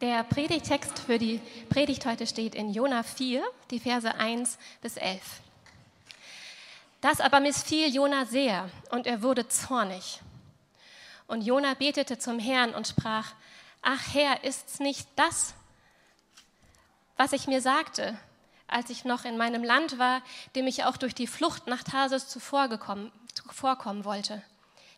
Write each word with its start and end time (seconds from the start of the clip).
Der 0.00 0.24
Predigtext 0.24 0.98
für 0.98 1.18
die 1.18 1.42
Predigt 1.68 2.06
heute 2.06 2.26
steht 2.26 2.54
in 2.54 2.72
Jona 2.72 3.02
4, 3.02 3.42
die 3.70 3.80
Verse 3.80 4.14
1 4.14 4.56
bis 4.80 4.96
11. 4.96 5.20
Das 7.02 7.20
aber 7.20 7.40
missfiel 7.40 7.94
Jona 7.94 8.24
sehr 8.24 8.70
und 8.92 9.06
er 9.06 9.20
wurde 9.22 9.46
zornig. 9.48 10.22
Und 11.26 11.42
Jona 11.42 11.74
betete 11.74 12.18
zum 12.18 12.38
Herrn 12.38 12.74
und 12.74 12.88
sprach: 12.88 13.32
Ach 13.82 14.00
Herr, 14.14 14.42
ist's 14.42 14.80
nicht 14.80 15.06
das, 15.16 15.52
was 17.18 17.34
ich 17.34 17.46
mir 17.46 17.60
sagte, 17.60 18.18
als 18.68 18.88
ich 18.88 19.04
noch 19.04 19.26
in 19.26 19.36
meinem 19.36 19.62
Land 19.62 19.98
war, 19.98 20.22
dem 20.56 20.66
ich 20.66 20.84
auch 20.84 20.96
durch 20.96 21.14
die 21.14 21.26
Flucht 21.26 21.66
nach 21.66 21.82
Tarsus 21.82 22.26
zuvorkommen 22.26 23.12
wollte? 24.06 24.42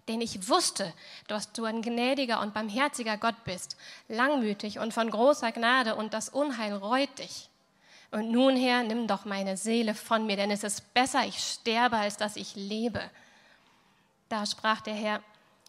Denn 0.08 0.20
ich 0.20 0.48
wusste, 0.48 0.92
dass 1.28 1.52
du 1.52 1.64
ein 1.64 1.82
gnädiger 1.82 2.40
und 2.40 2.54
barmherziger 2.54 3.16
Gott 3.16 3.44
bist, 3.44 3.76
langmütig 4.08 4.78
und 4.78 4.92
von 4.92 5.10
großer 5.10 5.52
Gnade 5.52 5.94
und 5.94 6.12
das 6.12 6.28
Unheil 6.28 6.74
reut 6.74 7.18
dich. 7.18 7.48
Und 8.10 8.30
nun, 8.30 8.56
Herr, 8.56 8.82
nimm 8.82 9.06
doch 9.06 9.24
meine 9.24 9.56
Seele 9.56 9.94
von 9.94 10.26
mir, 10.26 10.36
denn 10.36 10.50
es 10.50 10.64
ist 10.64 10.92
besser, 10.92 11.24
ich 11.24 11.38
sterbe, 11.38 11.96
als 11.96 12.16
dass 12.16 12.36
ich 12.36 12.54
lebe. 12.56 13.10
Da 14.28 14.44
sprach 14.44 14.80
der 14.82 14.94
Herr, 14.94 15.22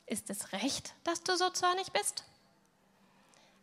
ist 0.08 0.30
es 0.30 0.52
recht, 0.52 0.94
dass 1.04 1.24
du 1.24 1.38
so 1.38 1.50
zornig 1.52 1.92
bist? 1.92 2.26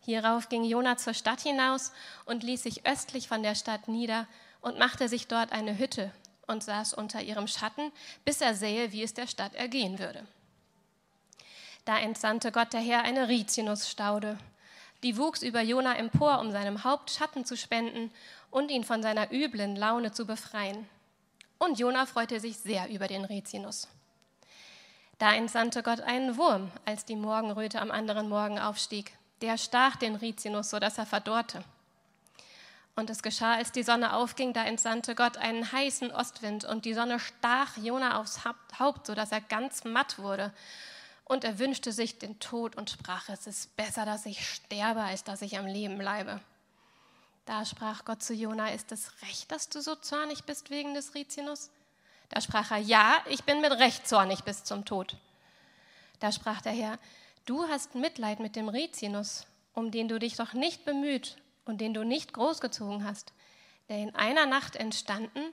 Hierauf 0.03 0.49
ging 0.49 0.65
Jona 0.65 0.97
zur 0.97 1.13
Stadt 1.13 1.41
hinaus 1.41 1.93
und 2.25 2.43
ließ 2.43 2.63
sich 2.63 2.87
östlich 2.87 3.29
von 3.29 3.43
der 3.43 3.55
Stadt 3.55 3.87
nieder 3.87 4.27
und 4.63 4.79
machte 4.79 5.09
sich 5.09 5.27
dort 5.27 5.53
eine 5.53 5.79
Hütte 5.79 6.11
und 6.47 6.65
saß 6.65 6.95
unter 6.95 7.21
ihrem 7.21 7.47
Schatten, 7.47 7.93
bis 8.25 8.41
er 8.41 8.55
sähe, 8.55 8.93
wie 8.93 9.03
es 9.03 9.13
der 9.13 9.27
Stadt 9.27 9.55
ergehen 9.55 9.99
würde. 9.99 10.27
Da 11.85 11.99
entsandte 11.99 12.53
Gott 12.53 12.73
der 12.73 12.81
Herr 12.81 13.03
eine 13.03 13.29
Rizinusstaude. 13.29 14.39
Die 15.03 15.17
wuchs 15.17 15.43
über 15.43 15.63
Jona 15.63 15.97
empor, 15.97 16.41
um 16.41 16.53
seinem 16.53 16.85
Haupt 16.85 17.11
Schatten 17.11 17.45
zu 17.45 17.57
spenden 17.57 18.11
und 18.51 18.71
ihn 18.71 18.85
von 18.85 19.03
seiner 19.03 19.33
üblen 19.33 19.77
Laune 19.77 20.13
zu 20.13 20.27
befreien. 20.27 20.87
Und 21.59 21.79
Jona 21.79 22.07
freute 22.07 22.39
sich 22.39 22.59
sehr 22.59 22.91
über 22.91 23.07
den 23.07 23.25
Rizinus. 23.25 23.89
Da 25.19 25.35
entsandte 25.35 25.83
Gott 25.83 26.01
einen 26.01 26.37
Wurm, 26.37 26.71
als 26.85 27.05
die 27.05 27.17
Morgenröte 27.17 27.81
am 27.81 27.91
anderen 27.91 28.29
Morgen 28.29 28.59
aufstieg. 28.59 29.13
Der 29.41 29.57
stach 29.57 29.97
den 29.97 30.17
Rizinus, 30.17 30.71
so 30.71 30.79
dass 30.79 30.99
er 30.99 31.07
verdorrte. 31.07 31.65
Und 32.97 33.09
es 33.09 33.23
geschah, 33.23 33.55
als 33.55 33.73
die 33.73 33.83
Sonne 33.83 34.15
aufging, 34.15 34.53
da 34.53 34.65
entsandte 34.65 35.15
Gott 35.15 35.39
einen 35.39 35.71
heißen 35.73 36.11
Ostwind, 36.11 36.65
und 36.65 36.85
die 36.85 36.95
Sonne 36.95 37.19
stach 37.19 37.77
Jona 37.79 38.19
aufs 38.19 38.41
Haupt, 38.79 39.07
so 39.07 39.15
dass 39.15 39.33
er 39.33 39.41
ganz 39.41 39.85
matt 39.85 40.19
wurde 40.19 40.53
und 41.31 41.45
er 41.45 41.61
wünschte 41.61 41.93
sich 41.93 42.19
den 42.19 42.41
Tod 42.41 42.75
und 42.75 42.91
sprach, 42.91 43.29
es 43.29 43.47
ist 43.47 43.77
besser, 43.77 44.05
dass 44.05 44.27
ich 44.27 44.45
sterbe, 44.45 45.03
als 45.03 45.23
dass 45.23 45.43
ich 45.43 45.59
am 45.59 45.67
Leben 45.67 45.97
bleibe. 45.97 46.41
Da 47.47 47.65
sprach 47.65 48.05
Gott 48.05 48.21
zu 48.21 48.35
Jona, 48.35 48.73
ist 48.73 48.91
es 48.91 49.13
recht, 49.23 49.53
dass 49.53 49.69
du 49.69 49.81
so 49.81 49.95
zornig 49.95 50.43
bist 50.43 50.71
wegen 50.71 50.93
des 50.93 51.15
Rizinus? 51.15 51.71
Da 52.31 52.41
sprach 52.41 52.73
er, 52.73 52.79
ja, 52.79 53.25
ich 53.29 53.45
bin 53.45 53.61
mit 53.61 53.71
Recht 53.71 54.09
zornig 54.09 54.43
bis 54.43 54.65
zum 54.65 54.85
Tod. 54.85 55.19
Da 56.19 56.33
sprach 56.33 56.63
der 56.63 56.73
Herr, 56.73 56.99
du 57.45 57.63
hast 57.69 57.95
Mitleid 57.95 58.41
mit 58.41 58.57
dem 58.57 58.69
Rizinus, 58.69 59.47
um 59.73 59.93
den 59.93 60.09
du 60.09 60.19
dich 60.19 60.35
doch 60.35 60.53
nicht 60.53 60.85
bemüht 60.85 61.37
und 61.65 61.81
den 61.81 61.95
du 61.95 62.03
nicht 62.03 62.33
großgezogen 62.33 63.05
hast, 63.05 63.33
der 63.89 63.99
in 63.99 64.17
einer 64.17 64.47
Nacht 64.47 64.75
entstanden 64.75 65.53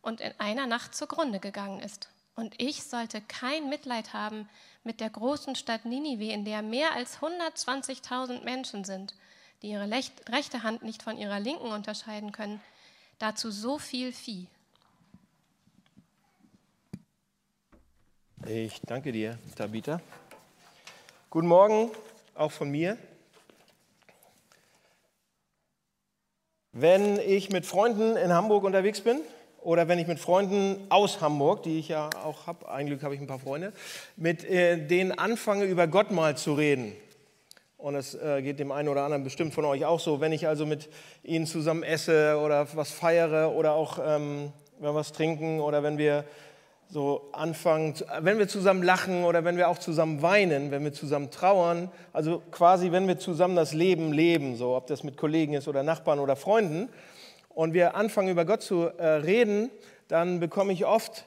und 0.00 0.22
in 0.22 0.32
einer 0.40 0.66
Nacht 0.66 0.94
zugrunde 0.94 1.38
gegangen 1.38 1.80
ist. 1.80 2.08
Und 2.38 2.54
ich 2.62 2.84
sollte 2.84 3.20
kein 3.20 3.68
Mitleid 3.68 4.12
haben 4.12 4.48
mit 4.84 5.00
der 5.00 5.10
großen 5.10 5.56
Stadt 5.56 5.84
Ninive, 5.84 6.32
in 6.32 6.44
der 6.44 6.62
mehr 6.62 6.92
als 6.92 7.18
120.000 7.18 8.44
Menschen 8.44 8.84
sind, 8.84 9.16
die 9.60 9.70
ihre 9.70 9.90
rechte 9.90 10.62
Hand 10.62 10.84
nicht 10.84 11.02
von 11.02 11.18
ihrer 11.18 11.40
linken 11.40 11.72
unterscheiden 11.72 12.30
können. 12.30 12.60
Dazu 13.18 13.50
so 13.50 13.76
viel 13.78 14.12
Vieh. 14.12 14.46
Ich 18.46 18.82
danke 18.82 19.10
dir, 19.10 19.36
Tabitha. 19.56 20.00
Guten 21.30 21.48
Morgen, 21.48 21.90
auch 22.36 22.52
von 22.52 22.70
mir. 22.70 22.96
Wenn 26.70 27.18
ich 27.18 27.50
mit 27.50 27.66
Freunden 27.66 28.16
in 28.16 28.32
Hamburg 28.32 28.62
unterwegs 28.62 29.00
bin, 29.00 29.22
oder 29.62 29.88
wenn 29.88 29.98
ich 29.98 30.06
mit 30.06 30.18
Freunden 30.18 30.86
aus 30.88 31.20
Hamburg, 31.20 31.62
die 31.62 31.78
ich 31.78 31.88
ja 31.88 32.10
auch 32.24 32.46
habe, 32.46 32.70
ein 32.70 32.86
Glück 32.86 33.02
habe 33.02 33.14
ich 33.14 33.20
ein 33.20 33.26
paar 33.26 33.38
Freunde, 33.38 33.72
mit 34.16 34.44
äh, 34.44 34.86
denen 34.86 35.12
anfange, 35.12 35.64
über 35.64 35.86
Gott 35.86 36.10
mal 36.10 36.36
zu 36.36 36.54
reden. 36.54 36.92
Und 37.76 37.94
es 37.94 38.14
äh, 38.14 38.42
geht 38.42 38.58
dem 38.58 38.72
einen 38.72 38.88
oder 38.88 39.04
anderen 39.04 39.22
bestimmt 39.22 39.54
von 39.54 39.64
euch 39.64 39.84
auch 39.84 40.00
so. 40.00 40.20
Wenn 40.20 40.32
ich 40.32 40.48
also 40.48 40.66
mit 40.66 40.88
ihnen 41.22 41.46
zusammen 41.46 41.84
esse 41.84 42.38
oder 42.38 42.66
was 42.74 42.90
feiere 42.90 43.52
oder 43.54 43.72
auch 43.72 44.00
ähm, 44.04 44.52
wenn 44.78 44.90
wir 44.90 44.94
was 44.94 45.12
trinken 45.12 45.60
oder 45.60 45.82
wenn 45.82 45.98
wir 45.98 46.24
so 46.90 47.28
anfangen, 47.32 47.94
wenn 48.20 48.38
wir 48.38 48.48
zusammen 48.48 48.82
lachen 48.82 49.24
oder 49.24 49.44
wenn 49.44 49.56
wir 49.56 49.68
auch 49.68 49.78
zusammen 49.78 50.22
weinen, 50.22 50.70
wenn 50.70 50.82
wir 50.82 50.92
zusammen 50.92 51.30
trauern, 51.30 51.90
also 52.12 52.42
quasi 52.50 52.92
wenn 52.92 53.06
wir 53.06 53.18
zusammen 53.18 53.56
das 53.56 53.74
Leben 53.74 54.12
leben, 54.12 54.56
so 54.56 54.74
ob 54.74 54.86
das 54.86 55.04
mit 55.04 55.16
Kollegen 55.16 55.52
ist 55.52 55.68
oder 55.68 55.82
Nachbarn 55.82 56.18
oder 56.18 56.34
Freunden, 56.34 56.88
und 57.58 57.74
wir 57.74 57.96
anfangen 57.96 58.28
über 58.28 58.44
Gott 58.44 58.62
zu 58.62 58.84
äh, 58.84 59.04
reden, 59.04 59.68
dann 60.06 60.38
bekomme 60.38 60.72
ich 60.72 60.86
oft 60.86 61.24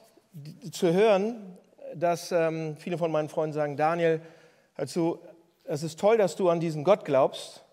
zu 0.70 0.90
hören, 0.90 1.58
dass 1.94 2.32
ähm, 2.32 2.74
viele 2.78 2.96
von 2.96 3.12
meinen 3.12 3.28
Freunden 3.28 3.52
sagen, 3.52 3.76
Daniel, 3.76 4.22
hör 4.72 4.86
zu, 4.86 5.18
es 5.64 5.82
ist 5.82 6.00
toll, 6.00 6.16
dass 6.16 6.34
du 6.34 6.48
an 6.48 6.58
diesen 6.58 6.84
Gott 6.84 7.04
glaubst, 7.04 7.66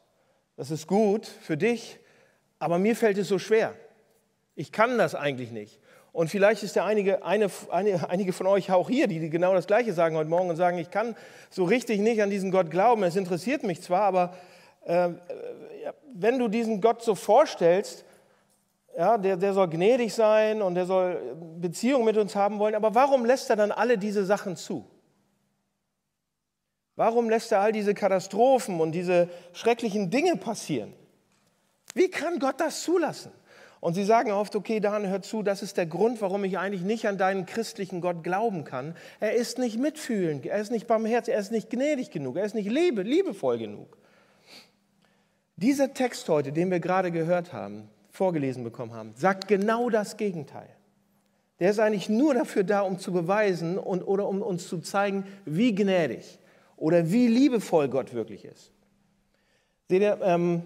das 0.58 0.72
ist 0.72 0.88
gut 0.88 1.26
für 1.26 1.56
dich, 1.56 2.00
aber 2.60 2.80
mir 2.80 2.98
fällt 2.98 3.18
es 3.18 3.30
so 3.30 3.40
schwer. 3.40 3.76
Ich 4.56 4.74
kann 4.74 4.98
das 4.98 5.16
eigentlich 5.16 5.52
nicht. 5.52 5.80
Und 6.12 6.28
vielleicht 6.28 6.62
ist 6.62 6.76
der 6.76 6.84
einige, 6.84 7.24
eine, 7.24 7.50
eine, 7.72 8.10
einige 8.10 8.34
von 8.34 8.46
euch 8.46 8.74
auch 8.74 8.90
hier, 8.90 9.08
die 9.08 9.30
genau 9.30 9.54
das 9.54 9.68
Gleiche 9.68 9.94
sagen 9.94 10.18
heute 10.18 10.30
Morgen 10.30 10.50
und 10.50 10.58
sagen, 10.58 10.78
ich 10.80 10.92
kann 10.92 11.16
so 11.50 11.64
richtig 11.64 12.02
nicht 12.02 12.22
an 12.22 12.30
diesen 12.30 12.52
Gott 12.52 12.70
glauben. 12.72 13.04
Es 13.04 13.16
interessiert 13.16 13.64
mich 13.64 13.82
zwar, 13.82 14.02
aber 14.02 14.36
äh, 14.84 15.12
wenn 16.14 16.40
du 16.40 16.50
diesen 16.50 16.82
Gott 16.82 17.02
so 17.02 17.16
vorstellst, 17.16 18.04
ja, 18.98 19.18
der, 19.18 19.38
der 19.38 19.54
soll 19.54 19.70
gnädig 19.70 20.14
sein 20.14 20.62
und 20.62 20.76
der 20.76 20.86
soll 20.86 21.36
Beziehung 21.60 22.06
mit 22.06 22.18
uns 22.18 22.36
haben 22.36 22.60
wollen. 22.60 22.76
Aber 22.76 22.96
warum 22.96 23.26
lässt 23.26 23.50
er 23.50 23.56
dann 23.56 23.72
alle 23.72 23.98
diese 23.98 24.26
Sachen 24.26 24.56
zu? 24.56 24.86
Warum 26.96 27.30
lässt 27.30 27.52
er 27.52 27.62
all 27.62 27.72
diese 27.72 27.94
Katastrophen 27.94 28.82
und 28.82 28.92
diese 28.92 29.30
schrecklichen 29.54 30.10
Dinge 30.10 30.36
passieren? 30.36 30.94
Wie 31.94 32.10
kann 32.10 32.40
Gott 32.40 32.60
das 32.60 32.84
zulassen? 32.84 33.32
Und 33.80 33.94
sie 33.94 34.04
sagen 34.04 34.32
oft, 34.32 34.56
okay, 34.58 34.82
Dan, 34.82 35.08
hör 35.08 35.22
zu, 35.22 35.42
das 35.42 35.64
ist 35.64 35.78
der 35.78 35.86
Grund, 35.86 36.22
warum 36.22 36.44
ich 36.44 36.58
eigentlich 36.58 36.82
nicht 36.82 37.08
an 37.08 37.18
deinen 37.18 37.46
christlichen 37.46 38.02
Gott 38.02 38.24
glauben 38.24 38.66
kann. 38.66 38.96
Er 39.22 39.34
ist 39.34 39.58
nicht 39.58 39.80
mitfühlend, 39.80 40.46
er 40.46 40.60
ist 40.60 40.72
nicht 40.72 40.88
barmherzig, 40.88 41.34
er 41.34 41.40
ist 41.40 41.52
nicht 41.54 41.70
gnädig 41.70 42.12
genug, 42.12 42.36
er 42.36 42.44
ist 42.44 42.56
nicht 42.56 42.70
liebe, 42.70 43.04
liebevoll 43.04 43.58
genug. 43.58 43.98
Dieser 45.56 45.94
Text 45.94 46.28
heute, 46.28 46.52
den 46.52 46.70
wir 46.72 46.82
gerade 46.82 47.12
gehört 47.12 47.54
haben, 47.54 47.90
vorgelesen 48.20 48.66
bekommen 48.66 48.94
haben, 48.94 49.14
sagt 49.16 49.48
genau 49.48 49.90
das 49.90 50.18
Gegenteil. 50.18 50.68
Der 51.62 51.72
ist 51.72 51.80
eigentlich 51.80 52.10
nur 52.10 52.34
dafür 52.34 52.66
da, 52.66 52.82
um 52.82 53.00
zu 53.00 53.14
beweisen 53.14 53.78
und, 53.78 54.04
oder 54.04 54.28
um 54.28 54.42
uns 54.42 54.68
zu 54.68 54.80
zeigen, 54.80 55.24
wie 55.46 55.74
gnädig 55.74 56.38
oder 56.76 57.12
wie 57.12 57.28
liebevoll 57.28 57.88
Gott 57.88 58.14
wirklich 58.14 58.44
ist. 58.44 58.74
Seht 59.88 60.02
ihr, 60.02 60.20
ähm, 60.22 60.64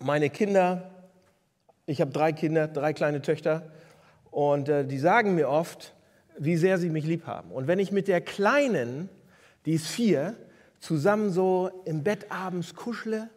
meine 0.00 0.28
Kinder, 0.28 0.90
ich 1.86 2.02
habe 2.02 2.10
drei 2.10 2.32
Kinder, 2.32 2.68
drei 2.68 2.92
kleine 2.92 3.22
Töchter, 3.22 3.62
und 4.30 4.68
äh, 4.68 4.84
die 4.84 4.98
sagen 4.98 5.34
mir 5.34 5.48
oft, 5.48 5.94
wie 6.38 6.58
sehr 6.58 6.76
sie 6.76 6.90
mich 6.90 7.06
lieb 7.06 7.26
haben. 7.26 7.52
Und 7.52 7.68
wenn 7.68 7.78
ich 7.78 7.90
mit 7.90 8.06
der 8.06 8.20
Kleinen, 8.20 9.08
die 9.64 9.72
ist 9.72 9.86
vier, 9.86 10.34
zusammen 10.78 11.30
so 11.30 11.70
im 11.86 12.04
Bett 12.04 12.30
abends 12.30 12.74
kuschle 12.74 13.30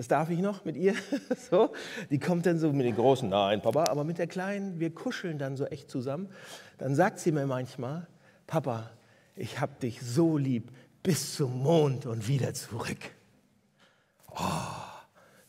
das 0.00 0.08
darf 0.08 0.30
ich 0.30 0.38
noch 0.38 0.64
mit 0.64 0.78
ihr. 0.78 0.94
so, 1.50 1.74
die 2.08 2.18
kommt 2.18 2.46
dann 2.46 2.58
so 2.58 2.72
mit 2.72 2.86
den 2.86 2.96
Großen, 2.96 3.28
nein, 3.28 3.60
Papa, 3.60 3.84
aber 3.84 4.02
mit 4.02 4.16
der 4.16 4.28
Kleinen, 4.28 4.80
wir 4.80 4.94
kuscheln 4.94 5.36
dann 5.36 5.58
so 5.58 5.66
echt 5.66 5.90
zusammen. 5.90 6.30
Dann 6.78 6.94
sagt 6.94 7.18
sie 7.18 7.32
mir 7.32 7.44
manchmal, 7.44 8.06
Papa, 8.46 8.88
ich 9.36 9.60
hab 9.60 9.78
dich 9.80 10.00
so 10.00 10.38
lieb 10.38 10.70
bis 11.02 11.36
zum 11.36 11.62
Mond 11.62 12.06
und 12.06 12.28
wieder 12.28 12.54
zurück. 12.54 12.96
Oh, 14.30 14.38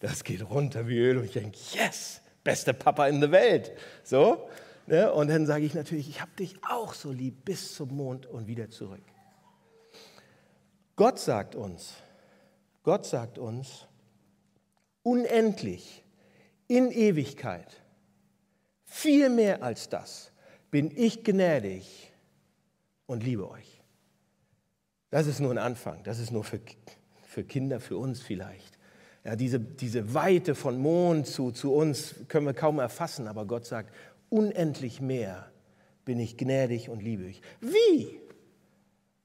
das 0.02 0.26
geht 0.26 0.44
runter 0.50 0.86
wie 0.86 0.98
Öl 0.98 1.20
und 1.20 1.24
ich 1.24 1.32
denke, 1.32 1.58
yes, 1.72 2.20
beste 2.44 2.74
Papa 2.74 3.08
in 3.08 3.22
der 3.22 3.32
Welt. 3.32 3.72
So, 4.04 4.50
ne? 4.86 5.14
und 5.14 5.30
dann 5.30 5.46
sage 5.46 5.64
ich 5.64 5.76
natürlich, 5.76 6.10
ich 6.10 6.22
hab 6.22 6.36
dich 6.36 6.56
auch 6.70 6.94
so 6.94 7.10
lieb 7.14 7.46
bis 7.46 7.74
zum 7.74 7.96
Mond 7.96 8.26
und 8.26 8.48
wieder 8.48 8.70
zurück. 8.70 9.00
Gott 10.98 11.20
sagt 11.20 11.56
uns, 11.56 11.94
Gott 12.84 13.06
sagt 13.06 13.38
uns, 13.38 13.88
unendlich, 15.04 16.04
in 16.68 16.92
Ewigkeit. 16.92 17.82
Viel 18.86 19.30
mehr 19.30 19.64
als 19.64 19.90
das 19.90 20.32
bin 20.70 20.92
ich 20.96 21.24
gnädig 21.24 22.12
und 23.06 23.24
liebe 23.24 23.50
euch. 23.50 23.82
Das 25.10 25.28
ist 25.28 25.40
nur 25.40 25.52
ein 25.52 25.58
Anfang, 25.58 26.02
das 26.04 26.20
ist 26.20 26.32
nur 26.32 26.44
für, 26.44 26.60
für 27.28 27.44
Kinder, 27.44 27.80
für 27.80 27.98
uns 27.98 28.22
vielleicht. 28.22 28.80
Ja, 29.24 29.36
diese, 29.36 29.60
diese 29.60 30.14
Weite 30.14 30.56
von 30.56 30.80
Mond 30.80 31.28
zu, 31.28 31.52
zu 31.52 31.74
uns 31.74 32.16
können 32.28 32.46
wir 32.46 32.54
kaum 32.54 32.80
erfassen, 32.80 33.28
aber 33.28 33.46
Gott 33.46 33.66
sagt, 33.66 33.94
unendlich 34.30 35.00
mehr 35.00 35.52
bin 36.06 36.20
ich 36.20 36.38
gnädig 36.38 36.90
und 36.90 37.04
liebe 37.04 37.24
ich. 37.24 37.42
Wie? 37.60 38.20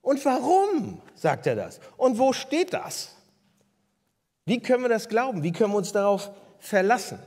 Und 0.03 0.25
warum 0.25 1.01
sagt 1.15 1.47
er 1.47 1.57
das? 1.57 1.81
Und 1.97 2.19
wo 2.19 2.33
steht 2.33 2.73
das? 2.73 3.16
Wie 4.49 4.61
können 4.61 4.85
wir 4.85 4.89
das 4.89 5.09
glauben? 5.09 5.43
Wie 5.43 5.51
können 5.51 5.73
wir 5.73 5.79
uns 5.79 5.91
darauf 5.91 6.31
verlassen? 6.61 7.19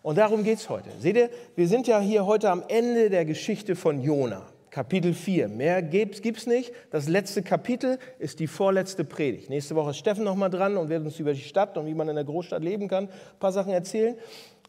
Und 0.00 0.16
darum 0.16 0.42
geht 0.42 0.56
es 0.56 0.70
heute. 0.70 0.88
Seht 0.98 1.16
ihr, 1.16 1.28
wir 1.54 1.68
sind 1.68 1.86
ja 1.86 2.00
hier 2.00 2.24
heute 2.24 2.48
am 2.48 2.64
Ende 2.66 3.10
der 3.10 3.26
Geschichte 3.26 3.76
von 3.76 4.00
Jona. 4.00 4.46
Kapitel 4.70 5.12
4. 5.12 5.48
Mehr 5.48 5.82
gibt 5.82 6.24
es 6.24 6.46
nicht. 6.46 6.72
Das 6.90 7.08
letzte 7.08 7.42
Kapitel 7.42 7.98
ist 8.18 8.40
die 8.40 8.46
vorletzte 8.46 9.04
Predigt. 9.04 9.50
Nächste 9.50 9.74
Woche 9.74 9.90
ist 9.90 9.98
Steffen 9.98 10.24
noch 10.24 10.34
mal 10.34 10.48
dran 10.48 10.78
und 10.78 10.88
wird 10.88 11.04
uns 11.04 11.20
über 11.20 11.34
die 11.34 11.42
Stadt 11.42 11.76
und 11.76 11.84
wie 11.84 11.92
man 11.92 12.08
in 12.08 12.14
der 12.14 12.24
Großstadt 12.24 12.64
leben 12.64 12.88
kann, 12.88 13.04
ein 13.04 13.38
paar 13.38 13.52
Sachen 13.52 13.74
erzählen. 13.74 14.16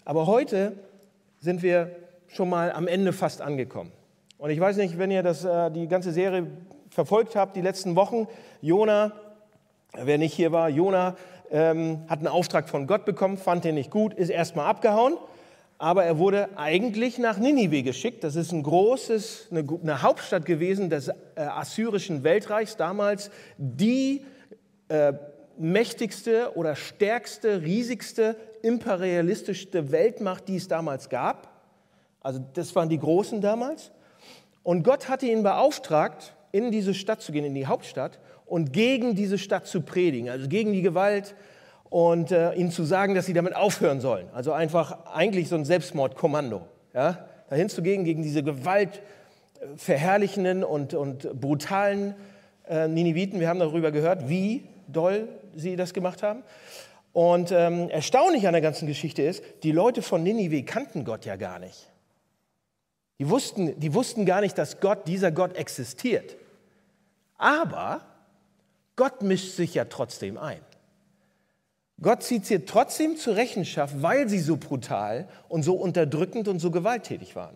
Aber 0.04 0.28
heute 0.28 0.74
sind 1.40 1.64
wir 1.64 1.96
schon 2.28 2.50
mal 2.50 2.74
am 2.74 2.90
Ende 2.90 3.14
fast 3.14 3.42
angekommen. 3.42 3.94
Und 4.38 4.50
ich 4.50 4.60
weiß 4.60 4.76
nicht, 4.76 4.98
wenn 4.98 5.10
ihr 5.10 5.24
das, 5.24 5.46
äh, 5.46 5.72
die 5.72 5.88
ganze 5.88 6.12
Serie 6.12 6.48
verfolgt 6.90 7.38
habt, 7.38 7.56
die 7.56 7.62
letzten 7.62 7.96
Wochen, 7.96 8.28
Jona, 8.60 9.14
wer 9.94 10.18
nicht 10.18 10.34
hier 10.34 10.52
war, 10.52 10.68
Jona 10.68 11.16
ähm, 11.54 12.02
hat 12.10 12.20
einen 12.20 12.28
Auftrag 12.28 12.68
von 12.68 12.88
Gott 12.88 13.06
bekommen, 13.06 13.38
fand 13.38 13.64
den 13.64 13.76
nicht 13.76 13.92
gut, 13.92 14.14
ist 14.14 14.30
erstmal 14.30 14.66
abgehauen 14.66 15.18
aber 15.84 16.06
er 16.06 16.18
wurde 16.18 16.58
eigentlich 16.58 17.18
nach 17.18 17.38
Ninive 17.38 17.84
geschickt. 17.84 18.24
Das 18.24 18.38
ist 18.38 18.54
ein 18.54 18.64
großes, 18.64 19.50
eine, 19.52 19.68
eine 19.82 20.02
Hauptstadt 20.02 20.46
gewesen 20.46 20.90
des 20.90 21.10
äh, 21.10 21.14
assyrischen 21.36 22.24
Weltreichs, 22.24 22.78
damals 22.78 23.30
die 23.58 24.24
äh, 24.88 25.12
mächtigste 25.58 26.56
oder 26.56 26.78
stärkste, 26.78 27.64
riesigste, 27.64 28.38
imperialistischste 28.62 29.92
Weltmacht, 29.92 30.48
die 30.48 30.56
es 30.56 30.70
damals 30.70 31.10
gab. 31.10 31.50
Also 32.22 32.40
das 32.54 32.74
waren 32.78 32.88
die 32.88 33.00
Großen 33.00 33.42
damals. 33.42 33.92
Und 34.64 34.84
Gott 34.84 35.10
hatte 35.10 35.26
ihn 35.26 35.44
beauftragt, 35.44 36.34
in 36.54 36.72
diese 36.72 36.94
Stadt 36.94 37.22
zu 37.22 37.34
gehen, 37.34 37.44
in 37.44 37.56
die 37.56 37.68
Hauptstadt 37.68 38.20
und 38.46 38.74
gegen 38.74 39.16
diese 39.16 39.38
Stadt 39.38 39.68
zu 39.68 39.82
predigen, 39.82 40.30
also 40.30 40.48
gegen 40.48 40.74
die 40.74 40.82
Gewalt, 40.82 41.36
und 41.94 42.32
äh, 42.32 42.54
ihnen 42.54 42.72
zu 42.72 42.86
sagen, 42.86 43.14
dass 43.14 43.28
sie 43.28 43.34
damit 43.34 43.56
aufhören 43.56 44.02
sollen. 44.02 44.28
Also 44.34 44.52
einfach 44.52 45.06
eigentlich 45.14 45.48
so 45.48 45.56
ein 45.56 45.64
Selbstmordkommando. 45.64 46.64
Ja? 46.92 47.28
Dahin 47.52 47.70
zu 47.70 47.84
gehen 47.84 48.04
gegen 48.04 48.24
diese 48.24 48.42
gewaltverherrlichenden 48.42 50.64
und, 50.64 50.96
und 50.96 51.40
brutalen 51.40 52.16
äh, 52.68 52.88
Niniviten. 52.88 53.40
Wir 53.40 53.48
haben 53.48 53.60
darüber 53.60 53.92
gehört, 53.92 54.28
wie 54.28 54.68
doll 54.88 55.28
sie 55.56 55.76
das 55.76 55.94
gemacht 55.94 56.24
haben. 56.24 56.42
Und 57.12 57.52
ähm, 57.52 57.92
erstaunlich 57.92 58.48
an 58.48 58.54
der 58.54 58.64
ganzen 58.64 58.88
Geschichte 58.88 59.22
ist, 59.22 59.44
die 59.62 59.72
Leute 59.72 60.02
von 60.02 60.24
Ninive 60.24 60.64
kannten 60.64 61.06
Gott 61.06 61.26
ja 61.26 61.36
gar 61.36 61.60
nicht. 61.60 61.92
Die 63.20 63.30
wussten, 63.30 63.80
die 63.80 63.94
wussten 63.94 64.26
gar 64.26 64.42
nicht, 64.42 64.58
dass 64.58 64.80
Gott, 64.80 65.08
dieser 65.08 65.32
Gott 65.32 65.56
existiert. 65.56 66.38
Aber 67.38 68.02
Gott 68.96 69.22
mischt 69.22 69.56
sich 69.56 69.74
ja 69.74 69.86
trotzdem 69.86 70.38
ein. 70.38 70.62
Gott 72.02 72.24
zieht 72.24 72.46
sie 72.46 72.66
trotzdem 72.66 73.18
zur 73.18 73.36
Rechenschaft, 73.36 74.02
weil 74.02 74.28
sie 74.28 74.40
so 74.40 74.58
brutal 74.58 75.28
und 75.48 75.64
so 75.64 75.76
unterdrückend 75.76 76.48
und 76.48 76.60
so 76.60 76.72
gewalttätig 76.72 77.36
waren. 77.36 77.56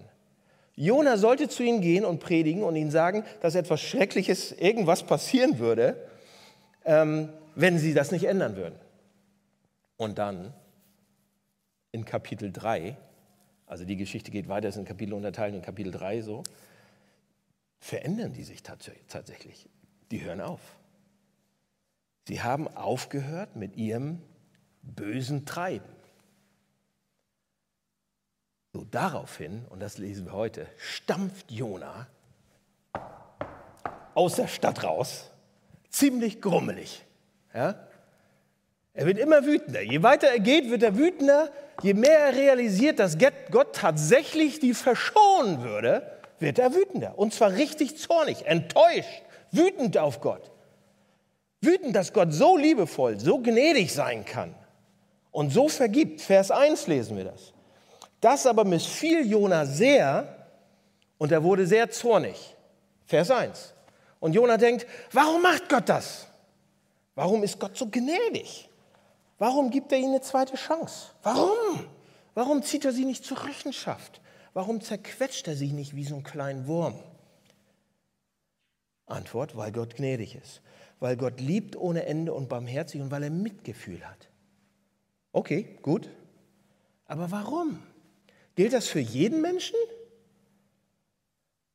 Jona 0.76 1.18
sollte 1.18 1.50
zu 1.50 1.64
ihnen 1.64 1.82
gehen 1.82 2.06
und 2.06 2.20
predigen 2.20 2.64
und 2.64 2.76
ihnen 2.76 2.92
sagen, 2.92 3.24
dass 3.42 3.56
etwas 3.56 3.82
Schreckliches, 3.82 4.52
irgendwas 4.52 5.04
passieren 5.04 5.58
würde, 5.58 5.98
ähm, 6.86 7.30
wenn 7.56 7.80
sie 7.80 7.96
das 7.96 8.12
nicht 8.12 8.26
ändern 8.26 8.56
würden. 8.56 8.76
Und 9.98 10.20
dann 10.20 10.54
in 11.92 12.06
Kapitel 12.06 12.52
3, 12.52 12.96
also 13.66 13.86
die 13.86 13.98
Geschichte 13.98 14.30
geht 14.30 14.48
weiter, 14.48 14.70
es 14.70 14.76
sind 14.76 14.88
Kapitel 14.88 15.14
unterteilt 15.14 15.56
in 15.56 15.64
Kapitel 15.64 15.92
3 15.92 16.22
so, 16.22 16.44
verändern 17.80 18.34
die 18.34 18.44
sich 18.44 18.62
tatsächlich. 18.62 19.68
Die 20.12 20.24
hören 20.24 20.42
auf. 20.42 20.77
Sie 22.28 22.42
haben 22.42 22.68
aufgehört 22.76 23.56
mit 23.56 23.78
ihrem 23.78 24.22
bösen 24.82 25.46
Treiben. 25.46 25.88
So 28.74 28.84
daraufhin, 28.84 29.64
und 29.70 29.80
das 29.80 29.98
lesen 29.98 30.26
wir 30.26 30.34
heute, 30.34 30.68
stampft 30.76 31.50
Jona 31.50 32.08
aus 34.14 34.36
der 34.36 34.50
Stadt 34.50 34.84
raus, 34.84 35.32
ziemlich 35.90 36.42
grummelig. 36.42 37.06
Ja? 37.54 37.88
Er 38.94 39.06
wird 39.06 39.20
immer 39.20 39.46
wütender. 39.46 39.82
Je 39.82 40.04
weiter 40.04 40.28
er 40.28 40.42
geht, 40.42 40.70
wird 40.70 40.84
er 40.84 40.98
wütender. 40.98 41.50
Je 41.82 41.94
mehr 41.94 42.20
er 42.20 42.36
realisiert, 42.36 43.00
dass 43.00 43.18
Gott 43.52 43.74
tatsächlich 43.74 44.60
die 44.60 44.74
verschonen 44.74 45.64
würde, 45.64 46.20
wird 46.40 46.60
er 46.60 46.76
wütender. 46.76 47.18
Und 47.18 47.34
zwar 47.34 47.54
richtig 47.54 47.98
zornig, 47.98 48.46
enttäuscht, 48.48 49.24
wütend 49.52 49.98
auf 49.98 50.20
Gott. 50.20 50.52
Wütend, 51.62 51.96
dass 51.96 52.14
Gott 52.14 52.34
so 52.34 52.56
liebevoll, 52.56 53.20
so 53.20 53.40
gnädig 53.40 53.92
sein 53.94 54.26
kann 54.26 54.54
und 55.32 55.52
so 55.52 55.68
vergibt. 55.68 56.22
Vers 56.22 56.52
1 56.52 56.88
lesen 56.88 57.18
wir 57.18 57.26
das. 57.26 57.54
Das 58.22 58.46
aber 58.46 58.64
missfiel 58.64 59.26
Jona 59.30 59.66
sehr 59.66 60.48
und 61.18 61.32
er 61.32 61.44
wurde 61.44 61.66
sehr 61.66 61.90
zornig. 61.90 62.56
Vers 63.06 63.32
1. 63.32 63.74
Und 64.20 64.34
Jona 64.34 64.58
denkt, 64.58 64.86
warum 65.12 65.42
macht 65.42 65.70
Gott 65.70 65.90
das? 65.90 66.28
Warum 67.16 67.44
ist 67.44 67.60
Gott 67.60 67.76
so 67.76 67.88
gnädig? 67.88 68.70
Warum 69.40 69.70
gibt 69.72 69.92
er 69.92 69.98
ihnen 69.98 70.16
eine 70.16 70.22
zweite 70.22 70.56
Chance? 70.56 71.12
Warum? 71.24 71.88
Warum 72.34 72.62
zieht 72.62 72.86
er 72.86 72.92
sie 72.92 73.06
nicht 73.06 73.26
zur 73.26 73.44
Rechenschaft? 73.46 74.22
Warum 74.54 74.82
zerquetscht 74.82 75.48
er 75.48 75.56
sie 75.56 75.72
nicht 75.72 75.96
wie 75.96 76.04
so 76.04 76.16
einen 76.16 76.24
kleinen 76.24 76.68
Wurm? 76.68 77.00
Antwort, 79.08 79.56
weil 79.56 79.72
Gott 79.72 79.96
gnädig 79.96 80.36
ist 80.36 80.62
weil 81.00 81.18
Gott 81.18 81.40
liebt 81.40 81.76
ohne 81.76 82.06
Ende 82.06 82.34
und 82.34 82.50
barmherzig 82.50 83.02
und 83.02 83.12
weil 83.12 83.24
er 83.24 83.30
Mitgefühl 83.30 84.08
hat. 84.08 84.30
Okay, 85.32 85.78
gut. 85.82 86.10
Aber 87.06 87.32
warum? 87.32 87.80
Gilt 88.56 88.74
das 88.74 88.88
für 88.88 89.00
jeden 89.00 89.42
Menschen? 89.42 89.76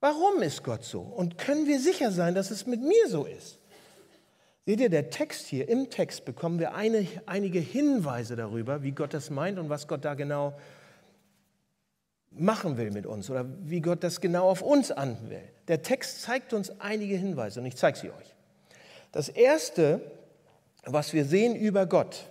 Warum 0.01 0.43
ist 0.43 0.65
Gott 0.65 0.85
so? 0.85 1.01
Und 1.01 1.39
können 1.39 1.69
wir 1.69 1.79
sicher 1.79 2.11
sein, 2.11 2.35
dass 2.35 2.51
es 2.51 2.67
mit 2.67 2.83
mir 2.83 3.09
so 3.09 3.25
ist? 3.25 3.61
Seht 4.67 4.81
ihr, 4.81 4.91
der 4.91 5.11
Text 5.11 5.47
hier, 5.47 5.69
im 5.69 5.91
Text 5.91 6.25
bekommen 6.25 6.59
wir 6.59 6.75
eine, 6.75 7.07
einige 7.27 7.59
Hinweise 7.59 8.37
darüber, 8.37 8.83
wie 8.83 8.93
Gott 8.93 9.15
das 9.15 9.31
meint 9.31 9.59
und 9.59 9.69
was 9.69 9.89
Gott 9.89 10.05
da 10.05 10.15
genau 10.15 10.57
machen 12.31 12.77
will 12.77 12.91
mit 12.91 13.07
uns 13.07 13.29
oder 13.31 13.47
wie 13.61 13.81
Gott 13.81 14.03
das 14.03 14.21
genau 14.21 14.49
auf 14.49 14.63
uns 14.63 14.91
an 14.91 15.19
will. 15.29 15.43
Der 15.69 15.83
Text 15.83 16.23
zeigt 16.23 16.53
uns 16.53 16.81
einige 16.81 17.17
Hinweise 17.17 17.61
und 17.61 17.67
ich 17.67 17.77
zeige 17.77 17.99
sie 17.99 18.11
euch. 18.11 18.35
Das 19.13 19.29
Erste, 19.29 20.01
was 20.85 21.13
wir 21.13 21.25
sehen 21.25 21.55
über 21.55 21.87
Gott, 21.87 22.29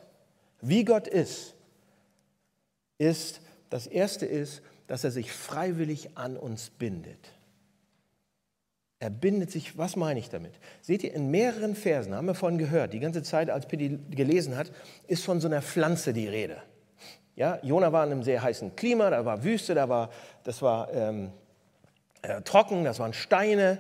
wie 0.61 0.83
Gott 0.83 1.07
ist, 1.07 1.53
ist, 2.97 3.41
das 3.69 3.88
Erste 3.88 4.25
ist, 4.25 4.61
dass 4.88 5.03
er 5.03 5.11
sich 5.11 5.31
freiwillig 5.31 6.17
an 6.17 6.35
uns 6.35 6.69
bindet. 6.69 7.31
Er 9.00 9.09
bindet 9.09 9.50
sich, 9.50 9.77
was 9.77 9.95
meine 9.95 10.19
ich 10.19 10.29
damit? 10.29 10.53
Seht 10.81 11.03
ihr, 11.03 11.13
in 11.13 11.31
mehreren 11.31 11.75
Versen, 11.75 12.13
haben 12.13 12.27
wir 12.27 12.35
vorhin 12.35 12.59
gehört, 12.59 12.93
die 12.93 13.00
ganze 13.00 13.23
Zeit, 13.23 13.50
als 13.50 13.67
Pitti 13.67 13.97
gelesen 14.11 14.55
hat, 14.55 14.71
ist 15.07 15.23
von 15.23 15.39
so 15.39 15.47
einer 15.47 15.61
Pflanze 15.63 16.13
die 16.13 16.27
Rede. 16.27 16.61
Ja, 17.35 17.57
Jona 17.63 17.91
war 17.91 18.05
in 18.05 18.11
einem 18.11 18.23
sehr 18.23 18.43
heißen 18.43 18.75
Klima, 18.75 19.09
da 19.09 19.25
war 19.25 19.43
Wüste, 19.43 19.73
da 19.73 19.89
war, 19.89 20.11
das 20.43 20.61
war 20.61 20.93
ähm, 20.93 21.31
äh, 22.21 22.41
trocken, 22.41 22.83
das 22.83 23.00
waren 23.00 23.13
Steine 23.13 23.79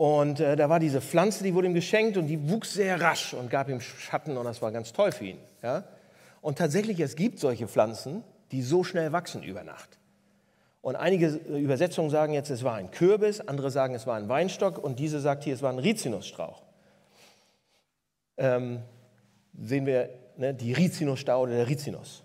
und 0.00 0.40
äh, 0.40 0.56
da 0.56 0.70
war 0.70 0.80
diese 0.80 1.02
Pflanze, 1.02 1.44
die 1.44 1.52
wurde 1.52 1.66
ihm 1.66 1.74
geschenkt 1.74 2.16
und 2.16 2.26
die 2.26 2.48
wuchs 2.48 2.72
sehr 2.72 3.02
rasch 3.02 3.34
und 3.34 3.50
gab 3.50 3.68
ihm 3.68 3.82
Schatten 3.82 4.38
und 4.38 4.46
das 4.46 4.62
war 4.62 4.72
ganz 4.72 4.94
toll 4.94 5.12
für 5.12 5.26
ihn. 5.26 5.38
Ja? 5.62 5.84
Und 6.40 6.56
tatsächlich, 6.56 7.00
es 7.00 7.16
gibt 7.16 7.38
solche 7.38 7.68
Pflanzen, 7.68 8.24
die 8.50 8.62
so 8.62 8.82
schnell 8.82 9.12
wachsen 9.12 9.42
über 9.42 9.62
Nacht. 9.62 9.98
Und 10.80 10.96
einige 10.96 11.26
Übersetzungen 11.26 12.08
sagen 12.08 12.32
jetzt, 12.32 12.48
es 12.48 12.64
war 12.64 12.76
ein 12.76 12.90
Kürbis, 12.90 13.42
andere 13.42 13.70
sagen, 13.70 13.94
es 13.94 14.06
war 14.06 14.16
ein 14.16 14.30
Weinstock 14.30 14.82
und 14.82 14.98
diese 14.98 15.20
sagt 15.20 15.44
hier, 15.44 15.52
es 15.52 15.60
war 15.60 15.70
ein 15.70 15.78
Rizinusstrauch. 15.78 16.62
Ähm, 18.38 18.80
sehen 19.60 19.84
wir 19.84 20.08
ne, 20.38 20.54
die 20.54 20.72
Rizinusstaude 20.72 21.52
der 21.52 21.68
Rizinus. 21.68 22.24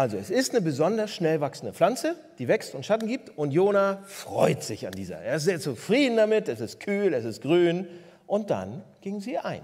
Also 0.00 0.16
es 0.16 0.30
ist 0.30 0.52
eine 0.52 0.62
besonders 0.62 1.10
schnell 1.10 1.42
wachsende 1.42 1.74
Pflanze, 1.74 2.16
die 2.38 2.48
wächst 2.48 2.74
und 2.74 2.86
Schatten 2.86 3.06
gibt 3.06 3.36
und 3.36 3.50
Jona 3.50 4.02
freut 4.06 4.62
sich 4.62 4.86
an 4.86 4.92
dieser. 4.92 5.18
Er 5.18 5.36
ist 5.36 5.44
sehr 5.44 5.60
zufrieden 5.60 6.16
damit, 6.16 6.48
es 6.48 6.60
ist 6.60 6.80
kühl, 6.80 7.12
es 7.12 7.26
ist 7.26 7.42
grün 7.42 7.86
und 8.26 8.48
dann 8.48 8.82
ging 9.02 9.20
sie 9.20 9.36
ein. 9.36 9.60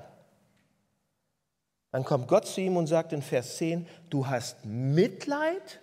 Dann 1.90 2.04
kommt 2.04 2.28
Gott 2.28 2.46
zu 2.46 2.60
ihm 2.60 2.76
und 2.76 2.86
sagt 2.86 3.14
in 3.14 3.22
Vers 3.22 3.56
10, 3.56 3.86
du 4.10 4.26
hast 4.26 4.62
Mitleid 4.66 5.80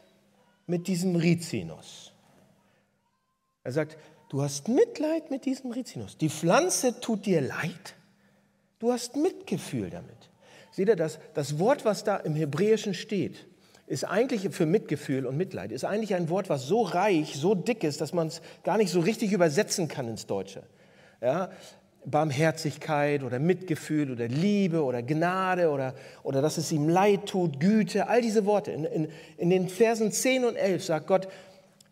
mit 0.67 0.85
diesem 0.85 1.15
Rizinus. 1.15 2.13
Er 3.63 3.71
sagt, 3.71 3.97
du 4.29 4.43
hast 4.43 4.67
Mitleid 4.67 5.31
mit 5.31 5.45
diesem 5.45 5.71
Rizinus. 5.71 6.15
Die 6.15 6.29
Pflanze 6.29 6.99
tut 6.99 7.25
dir 7.25 7.41
leid, 7.41 7.95
du 8.77 8.91
hast 8.91 9.15
Mitgefühl 9.15 9.89
damit. 9.89 10.29
Seht 10.69 10.89
ihr 10.89 10.95
das? 10.95 11.17
Das 11.33 11.57
Wort, 11.57 11.85
was 11.85 12.03
da 12.03 12.17
im 12.17 12.35
Hebräischen 12.35 12.93
steht, 12.93 13.47
ist 13.87 14.05
eigentlich 14.05 14.49
für 14.55 14.65
Mitgefühl 14.65 15.25
und 15.25 15.37
Mitleid, 15.37 15.71
ist 15.71 15.83
eigentlich 15.83 16.15
ein 16.15 16.29
Wort, 16.29 16.49
was 16.49 16.67
so 16.67 16.81
reich, 16.81 17.35
so 17.35 17.53
dick 17.53 17.83
ist, 17.83 18.01
dass 18.01 18.13
man 18.13 18.27
es 18.27 18.41
gar 18.63 18.77
nicht 18.77 18.91
so 18.91 19.01
richtig 19.01 19.33
übersetzen 19.33 19.87
kann 19.87 20.07
ins 20.07 20.25
Deutsche. 20.25 20.63
Ja? 21.21 21.49
Barmherzigkeit 22.05 23.23
oder 23.23 23.39
Mitgefühl 23.39 24.11
oder 24.11 24.27
Liebe 24.27 24.83
oder 24.83 25.01
Gnade 25.01 25.69
oder, 25.69 25.93
oder 26.23 26.41
dass 26.41 26.57
es 26.57 26.71
ihm 26.71 26.89
leid 26.89 27.27
tut, 27.27 27.59
Güte, 27.59 28.07
all 28.07 28.21
diese 28.21 28.45
Worte. 28.45 28.71
In, 28.71 28.85
in, 28.85 29.07
in 29.37 29.49
den 29.49 29.69
Versen 29.69 30.11
10 30.11 30.45
und 30.45 30.55
11 30.55 30.83
sagt 30.83 31.07
Gott, 31.07 31.27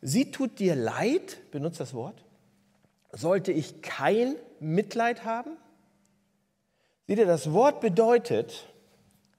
sie 0.01 0.31
tut 0.31 0.59
dir 0.59 0.75
leid, 0.75 1.37
benutzt 1.51 1.79
das 1.79 1.93
Wort, 1.93 2.23
sollte 3.11 3.51
ich 3.51 3.81
kein 3.81 4.35
Mitleid 4.59 5.25
haben? 5.25 5.51
Seht 7.07 7.19
ihr, 7.19 7.25
das 7.25 7.51
Wort 7.51 7.81
bedeutet, 7.81 8.70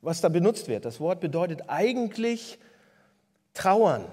was 0.02 0.20
da 0.20 0.28
benutzt 0.28 0.68
wird, 0.68 0.84
das 0.84 1.00
Wort 1.00 1.20
bedeutet 1.20 1.62
eigentlich 1.68 2.58
trauern. 3.54 4.04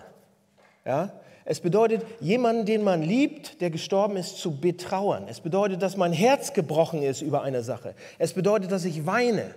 Ja? 0.86 1.12
Es 1.46 1.60
bedeutet, 1.60 2.06
jemanden, 2.20 2.66
den 2.66 2.84
man 2.84 3.02
liebt, 3.02 3.60
der 3.60 3.72
gestorben 3.72 4.16
ist, 4.18 4.38
zu 4.38 4.60
betrauern. 4.60 5.26
Es 5.28 5.42
bedeutet, 5.42 5.82
dass 5.82 5.98
mein 5.98 6.14
Herz 6.14 6.54
gebrochen 6.54 7.02
ist 7.02 7.22
über 7.22 7.42
eine 7.42 7.64
Sache. 7.64 7.96
Es 8.20 8.34
bedeutet, 8.34 8.72
dass 8.72 8.86
ich 8.86 9.08
weine. 9.08 9.56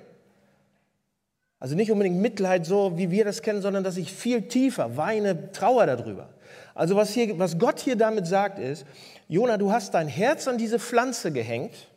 Also 1.59 1.77
nicht 1.77 1.93
unbedingt 1.93 2.17
Mitleid, 2.17 2.65
so 2.65 2.97
wie 2.97 3.11
wir 3.11 3.27
das 3.27 3.43
kennen, 3.43 3.61
sondern 3.61 3.85
dass 3.85 3.99
ich 3.99 4.11
viel 4.11 4.49
tiefer 4.49 4.97
weine, 4.97 5.53
trauer 5.53 5.87
darüber. 5.87 6.31
Also 6.75 6.97
was, 6.97 7.11
hier, 7.11 7.39
was 7.39 7.59
Gott 7.59 7.79
hier 7.79 7.97
damit 7.97 8.27
sagt 8.27 8.59
ist, 8.59 8.87
Jona, 9.29 9.59
du 9.59 9.71
hast 9.71 9.93
dein 9.93 10.09
Herz 10.09 10.49
an 10.49 10.57
diese 10.57 10.79
Pflanze 10.79 11.31
gehängt 11.31 11.89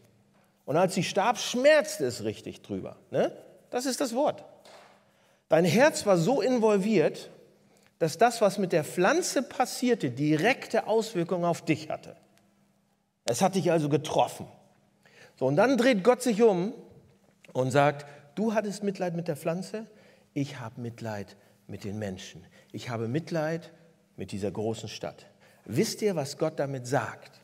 und 0.66 0.76
als 0.76 0.94
sie 0.94 1.04
starb, 1.04 1.38
schmerzte 1.38 2.06
es 2.06 2.26
richtig 2.26 2.62
drüber. 2.62 2.98
Ne? 3.12 3.32
Das 3.70 3.86
ist 3.86 4.02
das 4.02 4.14
Wort. 4.14 4.44
Dein 5.50 5.66
Herz 5.66 6.06
war 6.06 6.18
so 6.18 6.42
involviert, 6.42 7.30
dass 8.00 8.18
das, 8.18 8.42
was 8.42 8.58
mit 8.58 8.72
der 8.72 8.84
Pflanze 8.84 9.42
passierte, 9.42 10.12
direkte 10.12 10.88
Auswirkungen 10.88 11.46
auf 11.46 11.64
dich 11.64 11.90
hatte. 11.90 12.16
Es 13.26 13.42
hat 13.42 13.56
dich 13.56 13.72
also 13.72 13.90
getroffen. 13.90 14.48
So, 15.38 15.48
und 15.48 15.56
dann 15.56 15.78
dreht 15.78 16.04
Gott 16.04 16.22
sich 16.22 16.42
um 16.42 16.74
und 17.54 17.72
sagt, 17.72 18.06
du 18.36 18.54
hattest 18.54 18.84
Mitleid 18.84 19.16
mit 19.16 19.28
der 19.28 19.36
Pflanze, 19.36 19.88
ich 20.34 20.60
habe 20.60 20.82
Mitleid 20.82 21.38
mit 21.68 21.84
den 21.84 21.98
Menschen. 21.98 22.46
Ich 22.72 22.90
habe 22.90 23.08
Mitleid 23.08 23.72
mit 24.18 24.32
dieser 24.32 24.52
großen 24.52 24.90
Stadt. 24.90 25.26
Wisst 25.66 26.02
ihr, 26.02 26.16
was 26.16 26.38
Gott 26.38 26.60
damit 26.60 26.86
sagt? 26.86 27.42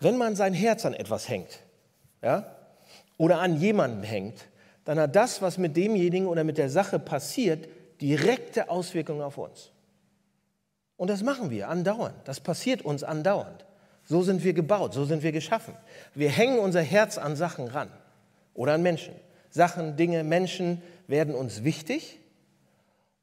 Wenn 0.00 0.16
man 0.16 0.34
sein 0.34 0.54
Herz 0.54 0.84
an 0.86 0.94
etwas 0.94 1.28
hängt, 1.28 1.62
ja, 2.22 2.56
oder 3.16 3.40
an 3.40 3.56
jemanden 3.56 4.02
hängt, 4.02 4.48
dann 4.84 4.98
hat 4.98 5.14
das, 5.14 5.42
was 5.42 5.58
mit 5.58 5.76
demjenigen 5.76 6.26
oder 6.26 6.44
mit 6.44 6.58
der 6.58 6.70
Sache 6.70 6.98
passiert, 6.98 7.68
direkte 8.00 8.70
Auswirkungen 8.70 9.22
auf 9.22 9.38
uns. 9.38 9.70
Und 10.96 11.08
das 11.08 11.22
machen 11.22 11.50
wir 11.50 11.68
andauernd. 11.68 12.16
Das 12.24 12.40
passiert 12.40 12.82
uns 12.82 13.04
andauernd. 13.04 13.64
So 14.04 14.22
sind 14.22 14.42
wir 14.42 14.52
gebaut, 14.52 14.92
so 14.92 15.04
sind 15.04 15.22
wir 15.22 15.32
geschaffen. 15.32 15.74
Wir 16.14 16.30
hängen 16.30 16.58
unser 16.58 16.82
Herz 16.82 17.16
an 17.18 17.36
Sachen 17.36 17.68
ran 17.68 17.88
oder 18.54 18.74
an 18.74 18.82
Menschen. 18.82 19.14
Sachen, 19.50 19.96
Dinge, 19.96 20.24
Menschen 20.24 20.82
werden 21.06 21.34
uns 21.34 21.64
wichtig 21.64 22.18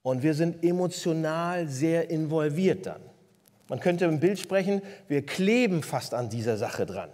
und 0.02 0.24
wir 0.24 0.34
sind 0.34 0.64
emotional 0.64 1.68
sehr 1.68 2.10
involviert 2.10 2.86
dann. 2.86 3.02
Man 3.68 3.80
könnte 3.80 4.06
im 4.06 4.20
Bild 4.20 4.40
sprechen, 4.40 4.82
wir 5.08 5.26
kleben 5.26 5.84
fast 5.84 6.14
an 6.14 6.30
dieser 6.30 6.58
Sache 6.58 6.86
dran. 6.86 7.10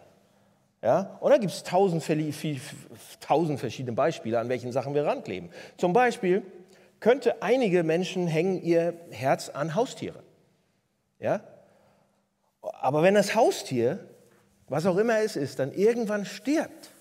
Ja? 0.84 1.18
Und 1.22 1.32
da 1.32 1.38
gibt 1.38 1.54
es 1.54 1.64
tausend, 1.64 2.04
tausend 3.22 3.60
verschiedene 3.60 3.96
Beispiele, 3.96 4.38
an 4.40 4.50
welchen 4.50 4.72
Sachen 4.72 4.94
wir 4.94 5.06
rankleben. 5.06 5.50
Zum 5.78 5.94
Beispiel 5.94 6.44
könnte 7.00 7.42
einige 7.42 7.84
Menschen 7.84 8.28
hängen 8.28 8.62
ihr 8.62 8.94
Herz 9.10 9.50
an 9.50 9.76
Haustiere. 9.76 10.22
Ja? 11.20 11.42
Aber 12.62 13.02
wenn 13.02 13.14
das 13.14 13.34
Haustier, 13.34 14.00
was 14.68 14.86
auch 14.86 14.98
immer 14.98 15.20
es 15.20 15.38
ist, 15.38 15.60
dann 15.60 15.72
irgendwann 15.72 16.26
stirbt 16.26 16.92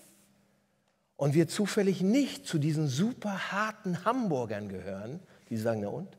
und 1.17 1.33
wir 1.33 1.47
zufällig 1.47 2.01
nicht 2.01 2.47
zu 2.47 2.59
diesen 2.59 2.87
super 2.87 3.51
harten 3.51 4.05
Hamburgern 4.05 4.69
gehören, 4.69 5.19
die 5.49 5.57
sagen, 5.57 5.81
na 5.81 5.89
und, 5.89 6.17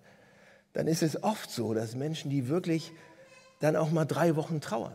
dann 0.74 0.86
ist 0.86 1.02
es 1.02 1.22
oft 1.22 1.50
so, 1.50 1.72
dass 1.72 1.94
Menschen, 1.94 2.30
die 2.30 2.48
wirklich 2.48 2.92
dann 3.60 3.76
auch 3.76 3.90
mal 3.90 4.04
drei 4.04 4.36
Wochen 4.36 4.60
trauern, 4.60 4.94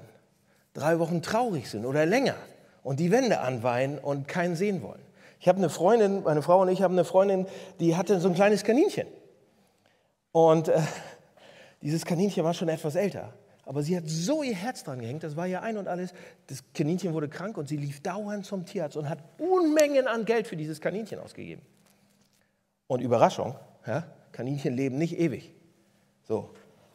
drei 0.74 1.00
Wochen 1.00 1.22
traurig 1.22 1.70
sind 1.70 1.86
oder 1.86 2.06
länger, 2.06 2.36
und 2.84 3.00
die 3.00 3.12
Wände 3.12 3.40
anweinen 3.40 4.00
und 4.00 4.28
keinen 4.28 4.56
sehen 4.56 4.82
wollen. 4.82 5.02
Ich 5.40 5.48
habe 5.48 5.58
eine 5.58 5.70
Freundin, 5.70 6.24
meine 6.24 6.42
Frau 6.42 6.62
und 6.62 6.70
ich 6.70 6.82
haben 6.82 6.94
eine 6.94 7.06
Freundin, 7.06 7.48
die 7.80 7.96
hatte 7.96 8.20
so 8.20 8.28
ein 8.28 8.36
kleines 8.36 8.64
Kaninchen. 8.64 9.08
Und 10.32 10.68
äh, 10.68 10.82
dieses 11.82 12.06
Kaninchen 12.06 12.44
war 12.44 12.54
schon 12.54 12.70
etwas 12.70 12.96
älter. 12.96 13.34
Aber 13.66 13.84
sie 13.84 13.96
hat 13.96 14.04
so 14.08 14.42
ihr 14.42 14.56
Herz 14.56 14.84
dran 14.84 15.00
gehängt, 15.00 15.24
das 15.24 15.36
war 15.36 15.46
ja 15.46 15.62
ein 15.62 15.78
und 15.78 15.88
alles. 15.88 16.14
Das 16.48 16.64
Kaninchen 16.74 17.14
wurde 17.14 17.30
krank 17.30 17.56
und 17.58 17.68
sie 17.70 17.78
lief 17.78 18.02
dauernd 18.02 18.46
zum 18.46 18.66
Tierarzt 18.66 18.98
und 18.98 19.08
hat 19.08 19.20
Unmengen 19.38 20.08
an 20.08 20.26
Geld 20.26 20.48
für 20.48 20.58
dieses 20.58 20.82
Kaninchen 20.82 21.20
ausgegeben. 21.20 21.62
Und 22.88 23.02
Überraschung, 23.02 23.56
ja, 23.86 24.06
Kaninchen 24.32 24.74
leben 24.74 24.98
nicht 24.98 25.20
ewig. 25.20 25.54
So. 26.24 26.50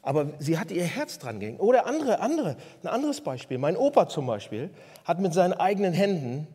Aber 0.05 0.27
sie 0.39 0.59
hat 0.59 0.71
ihr 0.71 0.85
Herz 0.85 1.19
dran 1.19 1.41
gehängt. 1.41 1.61
Oder 1.61 1.87
andere, 1.87 2.21
andere, 2.21 2.57
ein 2.83 2.89
anderes 2.89 3.23
Beispiel. 3.23 3.57
Mein 3.57 3.77
Opa 3.77 4.07
zum 4.07 4.27
Beispiel 4.27 4.71
hat 5.05 5.19
mit 5.19 5.33
seinen 5.33 5.55
eigenen 5.55 5.95
Händen 5.95 6.47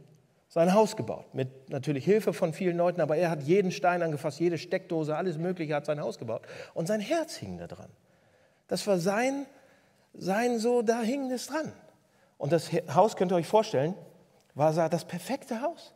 sein 0.50 0.74
Haus 0.74 0.96
gebaut. 0.96 1.34
Mit 1.34 1.70
natürlich 1.70 2.06
Hilfe 2.06 2.32
von 2.32 2.54
vielen 2.54 2.78
Leuten, 2.78 3.02
aber 3.02 3.18
er 3.18 3.32
hat 3.32 3.42
jeden 3.42 3.72
Stein 3.72 4.04
angefasst, 4.04 4.40
jede 4.40 4.60
Steckdose, 4.60 5.16
alles 5.16 5.38
Mögliche 5.38 5.76
hat 5.76 5.88
sein 5.88 6.00
Haus 6.00 6.20
gebaut. 6.20 6.44
Und 6.76 6.88
sein 6.88 7.00
Herz 7.00 7.36
hing 7.36 7.58
da 7.58 7.66
dran. 7.66 7.90
Das 8.68 8.86
war 8.86 9.00
sein, 9.00 9.48
sein 10.14 10.60
so, 10.60 10.84
da 10.84 11.02
hing 11.02 11.32
es 11.32 11.48
dran. 11.48 11.72
Und 12.38 12.52
das 12.52 12.70
Haus, 12.94 13.16
könnt 13.16 13.32
ihr 13.32 13.36
euch 13.36 13.48
vorstellen, 13.48 13.96
war 14.54 14.74
das 14.90 15.06
perfekte 15.06 15.62
Haus. 15.62 15.94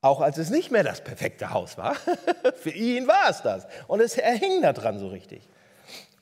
Auch 0.00 0.20
als 0.20 0.38
es 0.38 0.50
nicht 0.50 0.70
mehr 0.70 0.84
das 0.84 1.02
perfekte 1.02 1.50
Haus 1.50 1.76
war. 1.76 1.96
Für 2.56 2.70
ihn 2.70 3.06
war 3.06 3.28
es 3.28 3.42
das. 3.42 3.66
Und 3.88 4.00
es, 4.00 4.16
er 4.16 4.34
hing 4.34 4.62
da 4.62 4.72
dran 4.72 4.98
so 4.98 5.08
richtig. 5.08 5.48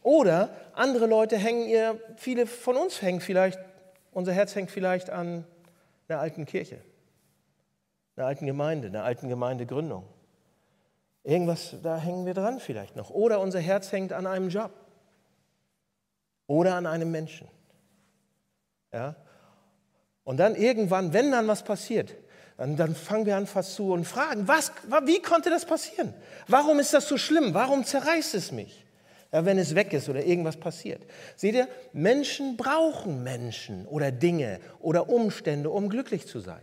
Oder 0.03 0.51
andere 0.75 1.07
Leute 1.07 1.37
hängen 1.37 1.69
ihr, 1.69 2.01
viele 2.17 2.47
von 2.47 2.77
uns 2.77 3.03
hängen 3.03 3.21
vielleicht, 3.21 3.59
unser 4.13 4.33
Herz 4.33 4.55
hängt 4.55 4.71
vielleicht 4.71 5.11
an 5.11 5.45
einer 6.09 6.21
alten 6.21 6.45
Kirche, 6.45 6.79
einer 8.17 8.27
alten 8.27 8.47
Gemeinde, 8.47 8.89
einer 8.89 9.05
alten 9.05 9.29
Gemeindegründung. 9.29 10.05
Irgendwas, 11.25 11.77
da 11.83 11.99
hängen 11.99 12.27
wir 12.27 12.35
dran 12.35 12.59
vielleicht 12.59 12.97
noch. 12.97 13.11
Oder 13.11 13.41
unser 13.41 13.61
Herz 13.61 13.93
hängt 13.93 14.13
an 14.13 14.27
einem 14.27 14.49
Job. 14.49 14.73
Oder 16.49 16.75
an 16.75 16.87
einem 16.87 17.13
Menschen. 17.13 17.47
Ja? 18.93 19.15
Und 20.25 20.39
dann 20.39 20.57
irgendwann, 20.57 21.13
wenn 21.13 21.31
dann 21.31 21.47
was 21.47 21.63
passiert, 21.63 22.15
dann, 22.57 22.77
dann 22.77 22.95
fangen 22.95 23.27
wir 23.27 23.37
an 23.37 23.47
fast 23.47 23.75
zu 23.75 23.93
und 23.93 24.05
fragen, 24.05 24.47
was, 24.49 24.73
wie 25.05 25.23
konnte 25.23 25.49
das 25.49 25.65
passieren? 25.65 26.13
Warum 26.49 26.81
ist 26.81 26.93
das 26.93 27.09
so 27.09 27.17
schlimm? 27.17 27.55
Warum 27.55 27.85
zerreißt 27.85 28.35
es 28.35 28.53
mich? 28.53 28.85
Ja, 29.33 29.47
wenn 29.47 29.59
es 29.59 29.75
weg 29.75 29.93
ist 29.95 30.09
oder 30.11 30.25
irgendwas 30.25 30.59
passiert. 30.59 31.03
Seht 31.37 31.55
ihr, 31.55 31.67
Menschen 31.93 32.57
brauchen 32.59 33.23
Menschen 33.23 33.87
oder 33.87 34.13
Dinge 34.13 34.61
oder 34.79 35.09
Umstände, 35.09 35.71
um 35.71 35.89
glücklich 35.89 36.27
zu 36.27 36.41
sein. 36.41 36.63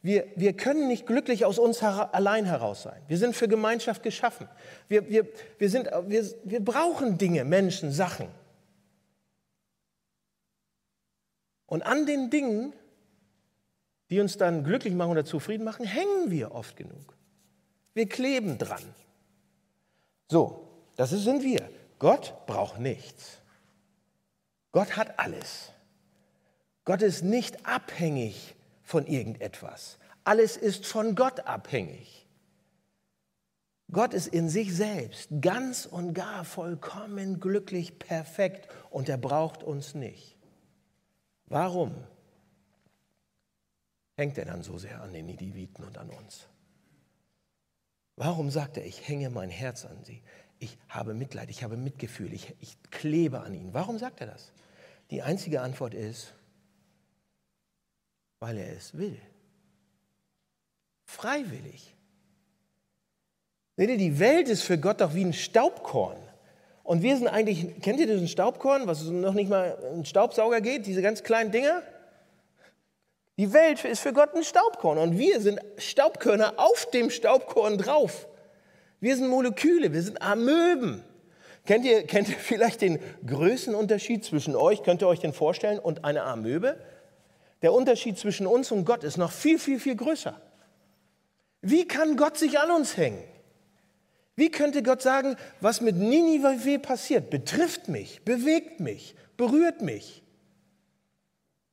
Wir, 0.00 0.26
wir 0.34 0.54
können 0.54 0.88
nicht 0.88 1.06
glücklich 1.06 1.44
aus 1.44 1.58
uns 1.58 1.80
her 1.80 2.12
allein 2.12 2.44
heraus 2.44 2.82
sein. 2.82 3.00
Wir 3.06 3.18
sind 3.18 3.36
für 3.36 3.46
Gemeinschaft 3.46 4.02
geschaffen. 4.02 4.48
Wir, 4.88 5.08
wir, 5.08 5.28
wir, 5.58 5.70
sind, 5.70 5.88
wir, 6.06 6.24
wir 6.42 6.64
brauchen 6.64 7.18
Dinge, 7.18 7.44
Menschen, 7.44 7.92
Sachen. 7.92 8.26
Und 11.66 11.82
an 11.82 12.04
den 12.06 12.30
Dingen, 12.30 12.72
die 14.10 14.18
uns 14.18 14.38
dann 14.38 14.64
glücklich 14.64 14.94
machen 14.94 15.10
oder 15.12 15.24
zufrieden 15.24 15.64
machen, 15.64 15.86
hängen 15.86 16.30
wir 16.30 16.52
oft 16.52 16.76
genug. 16.76 17.16
Wir 17.94 18.08
kleben 18.08 18.58
dran. 18.58 18.82
So, 20.28 20.68
das 20.96 21.10
sind 21.10 21.42
wir. 21.42 21.68
Gott 22.02 22.46
braucht 22.46 22.80
nichts. 22.80 23.38
Gott 24.72 24.96
hat 24.96 25.20
alles. 25.20 25.70
Gott 26.84 27.00
ist 27.00 27.22
nicht 27.22 27.64
abhängig 27.64 28.56
von 28.82 29.06
irgendetwas. 29.06 29.98
Alles 30.24 30.56
ist 30.56 30.84
von 30.84 31.14
Gott 31.14 31.46
abhängig. 31.46 32.26
Gott 33.92 34.14
ist 34.14 34.26
in 34.26 34.48
sich 34.48 34.74
selbst 34.74 35.28
ganz 35.40 35.86
und 35.86 36.12
gar 36.12 36.44
vollkommen 36.44 37.38
glücklich, 37.38 38.00
perfekt 38.00 38.68
und 38.90 39.08
er 39.08 39.18
braucht 39.18 39.62
uns 39.62 39.94
nicht. 39.94 40.36
Warum 41.46 41.94
hängt 44.16 44.38
er 44.38 44.46
dann 44.46 44.64
so 44.64 44.76
sehr 44.76 45.00
an 45.02 45.12
den 45.12 45.26
Nidiviten 45.26 45.84
und 45.84 45.98
an 45.98 46.10
uns? 46.10 46.48
Warum 48.16 48.50
sagt 48.50 48.76
er, 48.76 48.84
ich 48.84 49.06
hänge 49.06 49.30
mein 49.30 49.50
Herz 49.50 49.84
an 49.84 50.02
sie? 50.02 50.20
Ich 50.62 50.78
habe 50.88 51.12
Mitleid, 51.12 51.50
ich 51.50 51.64
habe 51.64 51.76
Mitgefühl, 51.76 52.32
ich, 52.32 52.54
ich 52.60 52.76
klebe 52.90 53.40
an 53.40 53.52
ihn. 53.52 53.74
Warum 53.74 53.98
sagt 53.98 54.20
er 54.20 54.28
das? 54.28 54.52
Die 55.10 55.22
einzige 55.22 55.60
Antwort 55.60 55.94
ist, 55.94 56.32
Weil 58.38 58.58
er 58.58 58.72
es 58.76 58.96
will. 58.98 59.20
Freiwillig. 61.04 61.94
Seht 63.76 63.88
ihr, 63.88 63.96
die 63.96 64.18
Welt 64.18 64.48
ist 64.48 64.62
für 64.62 64.78
Gott 64.78 65.00
doch 65.00 65.14
wie 65.14 65.24
ein 65.24 65.32
Staubkorn. 65.32 66.18
Und 66.82 67.02
wir 67.02 67.16
sind 67.16 67.28
eigentlich, 67.28 67.80
kennt 67.80 68.00
ihr 68.00 68.08
diesen 68.08 68.26
Staubkorn, 68.26 68.88
was 68.88 69.04
noch 69.04 69.34
nicht 69.34 69.48
mal 69.48 69.78
ein 69.94 70.04
Staubsauger 70.04 70.60
geht, 70.60 70.86
diese 70.86 71.02
ganz 71.02 71.22
kleinen 71.22 71.52
Dinger? 71.52 71.82
Die 73.38 73.52
Welt 73.52 73.84
ist 73.84 74.00
für 74.00 74.12
Gott 74.12 74.34
ein 74.34 74.42
Staubkorn 74.42 74.98
und 74.98 75.18
wir 75.18 75.40
sind 75.40 75.60
Staubkörner 75.78 76.54
auf 76.56 76.90
dem 76.90 77.10
Staubkorn 77.10 77.78
drauf. 77.78 78.26
Wir 79.02 79.16
sind 79.16 79.26
Moleküle, 79.26 79.92
wir 79.92 80.00
sind 80.00 80.22
Amöben. 80.22 81.02
Kennt 81.66 81.84
ihr, 81.84 82.06
kennt 82.06 82.28
ihr 82.28 82.36
vielleicht 82.36 82.82
den 82.82 83.00
Größenunterschied 83.26 84.24
zwischen 84.24 84.54
euch, 84.54 84.84
könnt 84.84 85.02
ihr 85.02 85.08
euch 85.08 85.18
den 85.18 85.32
vorstellen, 85.32 85.80
und 85.80 86.04
einer 86.04 86.24
Amöbe? 86.24 86.78
Der 87.62 87.72
Unterschied 87.72 88.16
zwischen 88.16 88.46
uns 88.46 88.70
und 88.70 88.84
Gott 88.84 89.02
ist 89.02 89.16
noch 89.16 89.32
viel, 89.32 89.58
viel, 89.58 89.80
viel 89.80 89.96
größer. 89.96 90.40
Wie 91.62 91.88
kann 91.88 92.16
Gott 92.16 92.38
sich 92.38 92.60
an 92.60 92.70
uns 92.70 92.96
hängen? 92.96 93.24
Wie 94.36 94.52
könnte 94.52 94.84
Gott 94.84 95.02
sagen, 95.02 95.34
was 95.60 95.80
mit 95.80 95.96
Ninive 95.96 96.78
passiert, 96.78 97.28
betrifft 97.28 97.88
mich, 97.88 98.22
bewegt 98.24 98.78
mich, 98.78 99.16
berührt 99.36 99.82
mich? 99.82 100.22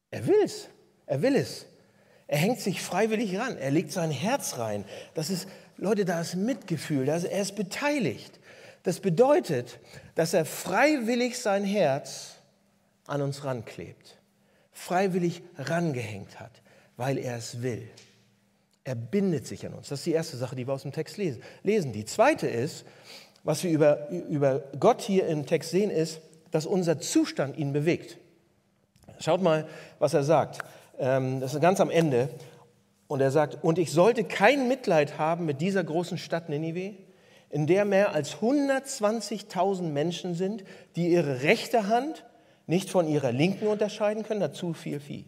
Er 0.09 0.25
will 0.25 0.41
es. 0.43 0.67
Er 1.05 1.21
will 1.21 1.35
es. 1.35 1.67
Er 2.25 2.39
hängt 2.39 2.59
sich 2.59 2.81
freiwillig 2.81 3.37
ran. 3.37 3.55
Er 3.55 3.69
legt 3.69 3.91
sein 3.91 4.09
Herz 4.09 4.57
rein. 4.57 4.83
Das 5.13 5.29
ist, 5.29 5.47
Leute, 5.79 6.05
da 6.05 6.19
ist 6.21 6.35
Mitgefühl. 6.35 7.05
Das, 7.05 7.23
er 7.23 7.41
ist 7.41 7.55
beteiligt. 7.55 8.39
Das 8.83 8.99
bedeutet, 8.99 9.79
dass 10.15 10.33
er 10.33 10.45
freiwillig 10.45 11.39
sein 11.39 11.63
Herz 11.63 12.35
an 13.07 13.21
uns 13.21 13.43
ranklebt. 13.43 14.17
Freiwillig 14.71 15.41
rangehängt 15.57 16.39
hat, 16.39 16.61
weil 16.97 17.17
er 17.17 17.37
es 17.37 17.61
will. 17.61 17.89
Er 18.83 18.95
bindet 18.95 19.47
sich 19.47 19.65
an 19.65 19.73
uns. 19.73 19.89
Das 19.89 19.99
ist 19.99 20.05
die 20.05 20.13
erste 20.13 20.37
Sache, 20.37 20.55
die 20.55 20.67
wir 20.67 20.73
aus 20.73 20.83
dem 20.83 20.91
Text 20.91 21.17
lesen. 21.17 21.93
Die 21.93 22.05
zweite 22.05 22.47
ist, 22.47 22.85
was 23.43 23.63
wir 23.63 23.71
über, 23.71 24.09
über 24.09 24.63
Gott 24.79 25.01
hier 25.01 25.27
im 25.27 25.45
Text 25.45 25.71
sehen, 25.71 25.91
ist, 25.91 26.21
dass 26.51 26.65
unser 26.65 26.99
Zustand 26.99 27.57
ihn 27.57 27.73
bewegt. 27.73 28.17
Schaut 29.19 29.41
mal, 29.41 29.67
was 29.99 30.13
er 30.13 30.23
sagt. 30.23 30.59
Ähm, 30.97 31.39
das 31.39 31.53
ist 31.53 31.61
ganz 31.61 31.79
am 31.79 31.89
Ende. 31.89 32.29
Und 33.09 33.21
er 33.21 33.31
sagt, 33.31 33.63
und 33.63 33.79
ich 33.79 33.91
sollte 33.91 34.23
kein 34.23 34.67
Mitleid 34.67 35.17
haben 35.17 35.45
mit 35.45 35.61
dieser 35.61 35.83
großen 35.83 36.19
Stadt 36.19 36.47
Ninive, 36.47 36.93
in 37.49 37.65
der 37.65 37.83
mehr 37.83 38.13
als 38.13 38.35
120.000 38.35 39.81
Menschen 39.81 40.35
sind, 40.35 40.63
die 40.95 41.07
ihre 41.07 41.41
rechte 41.41 41.87
Hand 41.87 42.23
nicht 42.67 42.91
von 42.91 43.07
ihrer 43.07 43.31
linken 43.31 43.65
unterscheiden 43.65 44.21
können, 44.21 44.41
dazu 44.41 44.73
viel 44.73 44.99
Vieh. 44.99 45.25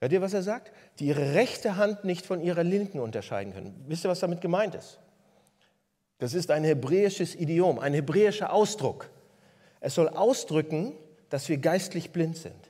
Hört 0.00 0.10
ihr, 0.10 0.22
was 0.22 0.34
er 0.34 0.42
sagt? 0.42 0.72
Die 0.98 1.06
ihre 1.06 1.34
rechte 1.34 1.76
Hand 1.76 2.02
nicht 2.02 2.26
von 2.26 2.40
ihrer 2.40 2.64
linken 2.64 2.98
unterscheiden 2.98 3.52
können. 3.52 3.84
Wisst 3.86 4.04
ihr, 4.04 4.10
was 4.10 4.18
damit 4.18 4.40
gemeint 4.40 4.74
ist? 4.74 4.98
Das 6.18 6.34
ist 6.34 6.50
ein 6.50 6.64
hebräisches 6.64 7.36
Idiom, 7.36 7.78
ein 7.78 7.94
hebräischer 7.94 8.52
Ausdruck. 8.52 9.08
Es 9.78 9.94
soll 9.94 10.08
ausdrücken, 10.08 10.94
dass 11.28 11.48
wir 11.48 11.58
geistlich 11.58 12.10
blind 12.10 12.36
sind. 12.36 12.69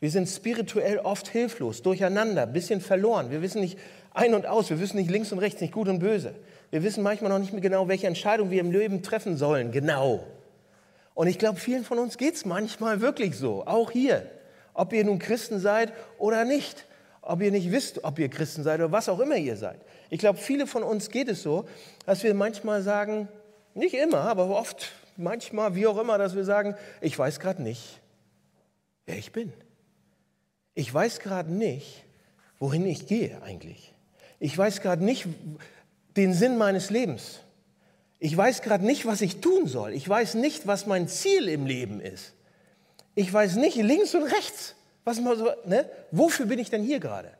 Wir 0.00 0.10
sind 0.10 0.28
spirituell 0.28 0.98
oft 0.98 1.28
hilflos, 1.28 1.82
durcheinander, 1.82 2.42
ein 2.42 2.52
bisschen 2.52 2.80
verloren. 2.80 3.30
Wir 3.30 3.42
wissen 3.42 3.60
nicht 3.60 3.78
ein 4.14 4.34
und 4.34 4.46
aus, 4.46 4.70
wir 4.70 4.80
wissen 4.80 4.96
nicht 4.96 5.10
links 5.10 5.32
und 5.32 5.38
rechts, 5.38 5.60
nicht 5.60 5.72
gut 5.72 5.88
und 5.88 5.98
böse. 5.98 6.34
Wir 6.70 6.82
wissen 6.82 7.02
manchmal 7.02 7.30
noch 7.30 7.38
nicht 7.38 7.52
mehr 7.52 7.62
genau, 7.62 7.88
welche 7.88 8.06
Entscheidung 8.06 8.50
wir 8.50 8.60
im 8.60 8.70
Leben 8.70 9.02
treffen 9.02 9.36
sollen, 9.36 9.72
genau. 9.72 10.24
Und 11.14 11.26
ich 11.26 11.38
glaube, 11.38 11.58
vielen 11.58 11.82
von 11.82 11.98
uns 11.98 12.16
geht 12.16 12.34
es 12.34 12.44
manchmal 12.44 13.00
wirklich 13.00 13.36
so, 13.36 13.66
auch 13.66 13.90
hier. 13.90 14.30
Ob 14.72 14.92
ihr 14.92 15.04
nun 15.04 15.18
Christen 15.18 15.58
seid 15.58 15.92
oder 16.18 16.44
nicht, 16.44 16.86
ob 17.22 17.42
ihr 17.42 17.50
nicht 17.50 17.72
wisst, 17.72 18.04
ob 18.04 18.20
ihr 18.20 18.28
Christen 18.28 18.62
seid 18.62 18.78
oder 18.78 18.92
was 18.92 19.08
auch 19.08 19.18
immer 19.18 19.36
ihr 19.36 19.56
seid. 19.56 19.80
Ich 20.10 20.20
glaube, 20.20 20.38
viele 20.38 20.68
von 20.68 20.84
uns 20.84 21.10
geht 21.10 21.28
es 21.28 21.42
so, 21.42 21.64
dass 22.06 22.22
wir 22.22 22.34
manchmal 22.34 22.82
sagen, 22.82 23.28
nicht 23.74 23.94
immer, 23.94 24.20
aber 24.20 24.48
oft, 24.48 24.92
manchmal, 25.16 25.74
wie 25.74 25.86
auch 25.88 25.98
immer, 25.98 26.18
dass 26.18 26.36
wir 26.36 26.44
sagen, 26.44 26.76
ich 27.00 27.18
weiß 27.18 27.40
gerade 27.40 27.62
nicht, 27.62 28.00
wer 29.06 29.16
ich 29.16 29.32
bin. 29.32 29.52
Ich 30.78 30.94
weiß 30.94 31.18
gerade 31.18 31.52
nicht, 31.52 32.04
wohin 32.60 32.86
ich 32.86 33.08
gehe 33.08 33.42
eigentlich. 33.42 33.92
Ich 34.38 34.56
weiß 34.56 34.80
gerade 34.80 35.04
nicht 35.04 35.26
den 36.16 36.34
Sinn 36.34 36.56
meines 36.56 36.90
Lebens. 36.90 37.40
Ich 38.20 38.36
weiß 38.36 38.62
gerade 38.62 38.86
nicht, 38.86 39.04
was 39.04 39.20
ich 39.20 39.40
tun 39.40 39.66
soll. 39.66 39.92
Ich 39.92 40.08
weiß 40.08 40.34
nicht, 40.34 40.68
was 40.68 40.86
mein 40.86 41.08
Ziel 41.08 41.48
im 41.48 41.66
Leben 41.66 42.00
ist. 42.00 42.32
Ich 43.16 43.32
weiß 43.32 43.56
nicht 43.56 43.74
links 43.74 44.14
und 44.14 44.22
rechts. 44.22 44.76
Was 45.02 45.20
mal 45.20 45.36
so, 45.36 45.50
ne? 45.64 45.90
Wofür 46.12 46.46
bin 46.46 46.60
ich 46.60 46.70
denn 46.70 46.84
hier 46.84 47.00
gerade? 47.00 47.32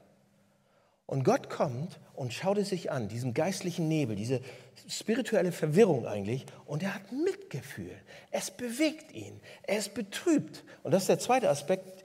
Und 1.07 1.23
Gott 1.23 1.49
kommt 1.49 2.01
und 2.17 2.35
schaut 2.35 2.59
es 2.59 2.71
sich 2.71 2.91
an, 2.91 3.07
diesen 3.07 3.35
geistlichen 3.35 3.87
Nebel, 3.87 4.17
diese 4.17 4.41
spirituelle 4.89 5.53
Verwirrung 5.53 6.09
eigentlich, 6.09 6.45
und 6.67 6.83
er 6.83 6.97
hat 6.97 7.13
Mitgefühl. 7.13 7.95
Es 8.33 8.51
bewegt 8.51 9.13
ihn, 9.13 9.41
er 9.63 9.79
ist 9.79 9.95
betrübt. 9.95 10.65
Und 10.83 10.91
das 10.91 11.05
ist 11.05 11.09
der 11.09 11.21
zweite 11.21 11.49
Aspekt, 11.49 12.05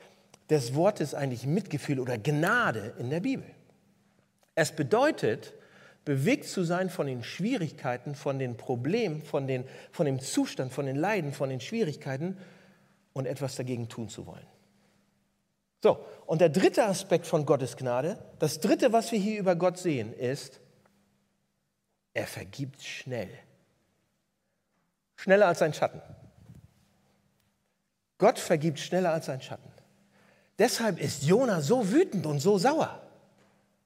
des 0.54 0.76
Wortes 0.76 1.16
eigentlich 1.16 1.48
Mitgefühl 1.48 2.00
oder 2.00 2.20
Gnade 2.20 2.94
in 3.00 3.10
der 3.10 3.22
Bibel. 3.22 3.46
Es 4.54 4.72
bedeutet, 4.72 5.56
bewegt 6.06 6.46
zu 6.46 6.64
sein 6.64 6.92
von 6.92 7.08
den 7.08 7.24
Schwierigkeiten, 7.24 8.14
von 8.14 8.38
den 8.38 8.56
Problemen, 8.56 9.24
von, 9.24 9.48
den, 9.48 9.66
von 9.92 10.06
dem 10.06 10.20
Zustand, 10.20 10.72
von 10.72 10.86
den 10.86 10.96
Leiden, 10.96 11.34
von 11.34 11.50
den 11.50 11.60
Schwierigkeiten 11.60 12.38
und 13.14 13.26
etwas 13.26 13.56
dagegen 13.56 13.90
tun 13.90 14.10
zu 14.10 14.28
wollen. 14.28 14.46
So, 15.82 16.06
und 16.28 16.40
der 16.40 16.50
dritte 16.50 16.86
Aspekt 16.86 17.26
von 17.26 17.48
Gottes 17.48 17.76
Gnade, 17.76 18.20
das 18.38 18.60
dritte, 18.60 18.94
was 18.94 19.12
wir 19.12 19.20
hier 19.20 19.40
über 19.40 19.56
Gott 19.56 19.80
sehen, 19.80 20.14
ist, 20.14 20.60
er 22.14 22.28
vergibt 22.28 22.84
schnell. 22.84 23.32
Schneller 25.16 25.48
als 25.48 25.64
ein 25.64 25.74
Schatten. 25.74 26.02
Gott 28.20 28.38
vergibt 28.38 28.78
schneller 28.78 29.14
als 29.14 29.30
ein 29.30 29.42
Schatten. 29.42 29.73
Deshalb 30.60 31.02
ist 31.02 31.24
Jona 31.24 31.62
so 31.62 31.92
wütend 31.92 32.26
und 32.26 32.40
so 32.40 32.58
sauer. 32.58 33.00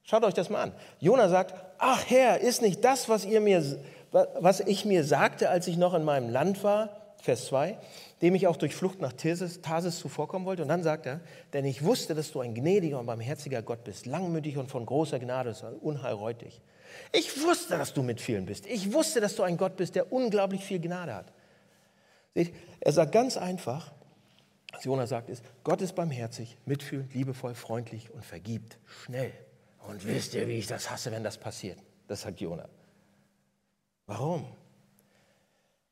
Schaut 0.03 0.23
euch 0.23 0.34
das 0.34 0.49
mal 0.49 0.63
an. 0.63 0.71
Jona 0.99 1.30
sagt: 1.30 1.53
Ach 1.77 2.03
Herr, 2.08 2.39
ist 2.39 2.62
nicht 2.62 2.84
das, 2.84 3.10
was, 3.10 3.25
ihr 3.25 3.41
mir, 3.41 3.63
was 4.12 4.60
ich 4.60 4.86
mir 4.86 5.03
sagte, 5.03 5.49
als 5.49 5.67
ich 5.67 5.77
noch 5.77 5.93
in 5.93 6.03
meinem 6.03 6.30
Land 6.30 6.63
war? 6.63 6.89
Vers 7.21 7.47
2, 7.47 7.77
dem 8.21 8.36
ich 8.36 8.47
auch 8.47 8.58
durch 8.58 8.75
Flucht 8.75 9.01
nach 9.01 9.12
Tarsis, 9.12 9.62
Tarsis 9.62 9.99
zuvorkommen 9.99 10.45
wollte. 10.45 10.62
Und 10.62 10.67
dann 10.69 10.84
sagt 10.84 11.06
er, 11.08 11.19
denn 11.53 11.65
ich 11.65 11.84
wusste, 11.84 12.15
dass 12.15 12.32
du 12.32 12.39
ein 12.41 12.53
gnädiger 12.53 12.99
und 12.99 13.06
barmherziger 13.06 13.62
Gott 13.62 13.84
bist, 13.84 14.06
langmütig 14.06 14.58
und 14.58 14.69
von 14.69 14.86
großer 14.86 15.19
Gnade, 15.19 15.56
unheilreutig. 15.82 16.62
Ich 17.12 17.43
wusste, 17.43 17.77
dass 17.77 17.93
du 17.93 18.03
mit 18.03 18.21
vielen 18.21 18.45
bist. 18.45 18.65
Ich 18.67 18.93
wusste, 18.93 19.19
dass 19.19 19.36
du 19.36 19.43
ein 19.43 19.58
Gott 19.58 19.75
bist, 19.75 19.95
der 19.95 20.12
unglaublich 20.13 20.63
viel 20.63 20.80
Gnade 20.80 21.15
hat. 21.15 21.25
Seht, 22.34 22.53
er 22.80 22.91
sagt 22.91 23.12
ganz 23.12 23.36
einfach, 23.36 23.91
was 24.77 24.83
Jona 24.83 25.07
sagt, 25.07 25.29
ist, 25.29 25.43
Gott 25.63 25.81
ist 25.81 25.95
barmherzig, 25.95 26.55
mitfühlend, 26.65 27.13
liebevoll, 27.13 27.55
freundlich 27.55 28.11
und 28.11 28.23
vergibt 28.23 28.77
schnell. 28.85 29.33
Und 29.87 30.05
wisst 30.05 30.35
ihr, 30.35 30.47
wie 30.47 30.59
ich 30.59 30.67
das 30.67 30.91
hasse, 30.91 31.11
wenn 31.11 31.23
das 31.23 31.37
passiert? 31.37 31.79
Das 32.07 32.21
sagt 32.21 32.39
Jona. 32.39 32.69
Warum? 34.05 34.45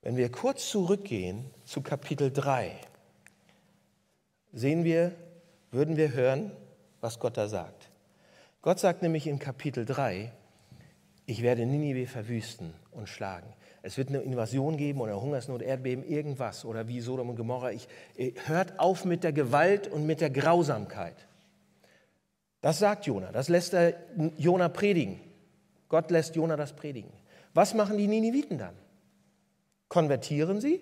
Wenn 0.01 0.17
wir 0.17 0.31
kurz 0.31 0.69
zurückgehen 0.69 1.49
zu 1.63 1.81
Kapitel 1.81 2.31
3, 2.31 2.79
sehen 4.53 4.83
wir, 4.83 5.15
würden 5.71 5.97
wir 5.97 6.13
hören, 6.13 6.51
was 7.01 7.19
Gott 7.19 7.37
da 7.37 7.47
sagt. 7.47 7.89
Gott 8.61 8.79
sagt 8.79 9.01
nämlich 9.01 9.25
in 9.25 9.39
Kapitel 9.39 9.85
3, 9.85 10.31
ich 11.25 11.41
werde 11.41 11.65
Ninive 11.65 12.07
verwüsten 12.07 12.75
und 12.91 13.09
schlagen. 13.09 13.51
Es 13.85 13.99
wird 13.99 14.09
eine 14.09 14.21
Invasion 14.21 14.77
geben 14.77 14.99
oder 14.99 15.21
Hungersnot, 15.21 15.61
Erdbeben, 15.61 16.03
irgendwas 16.03 16.65
oder 16.65 16.87
wie 16.87 17.01
Sodom 17.01 17.29
und 17.29 17.35
Gomorra. 17.35 17.71
Ich, 17.71 17.87
äh, 18.17 18.31
hört 18.47 18.79
auf 18.79 19.05
mit 19.05 19.23
der 19.23 19.31
Gewalt 19.31 19.87
und 19.87 20.07
mit 20.07 20.21
der 20.21 20.31
Grausamkeit. 20.31 21.15
Das 22.61 22.79
sagt 22.79 23.05
Jona, 23.05 23.31
das 23.31 23.47
lässt 23.47 23.75
er 23.75 23.93
Jona 24.37 24.69
predigen. 24.69 25.19
Gott 25.87 26.09
lässt 26.09 26.35
Jona 26.35 26.55
das 26.55 26.75
predigen. 26.75 27.11
Was 27.53 27.75
machen 27.75 27.99
die 27.99 28.07
Niniviten 28.07 28.57
dann? 28.57 28.73
Konvertieren 29.87 30.59
sie 30.59 30.81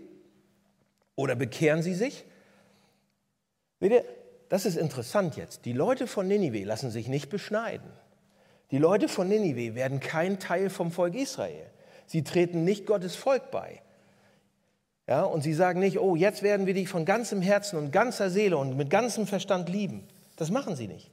oder 1.18 1.36
bekehren 1.36 1.84
sie 1.84 1.96
sich? 1.96 2.24
Seht 3.82 3.92
ihr, 3.92 4.06
das 4.48 4.66
ist 4.66 4.78
interessant 4.78 5.36
jetzt. 5.36 5.66
Die 5.66 5.74
Leute 5.74 6.08
von 6.08 6.26
Ninive 6.26 6.64
lassen 6.64 6.90
sich 6.90 7.10
nicht 7.10 7.30
beschneiden. 7.30 7.92
Die 8.72 8.78
Leute 8.78 9.10
von 9.10 9.28
Ninive 9.28 9.76
werden 9.76 10.00
kein 10.00 10.40
Teil 10.40 10.70
vom 10.70 10.90
Volk 10.90 11.16
Israel. 11.16 11.73
Sie 12.06 12.24
treten 12.24 12.64
nicht 12.64 12.86
Gottes 12.86 13.16
Volk 13.16 13.52
bei. 13.52 13.82
Ja, 15.08 15.24
und 15.24 15.42
sie 15.42 15.54
sagen 15.54 15.80
nicht, 15.80 16.00
oh, 16.00 16.16
jetzt 16.16 16.44
werden 16.44 16.66
wir 16.66 16.74
dich 16.74 16.88
von 16.88 17.04
ganzem 17.04 17.42
Herzen 17.42 17.78
und 17.78 17.92
ganzer 17.92 18.30
Seele 18.30 18.58
und 18.58 18.78
mit 18.78 18.90
ganzem 18.90 19.28
Verstand 19.28 19.68
lieben. 19.70 20.08
Das 20.38 20.50
machen 20.50 20.76
sie 20.76 20.88
nicht. 20.88 21.12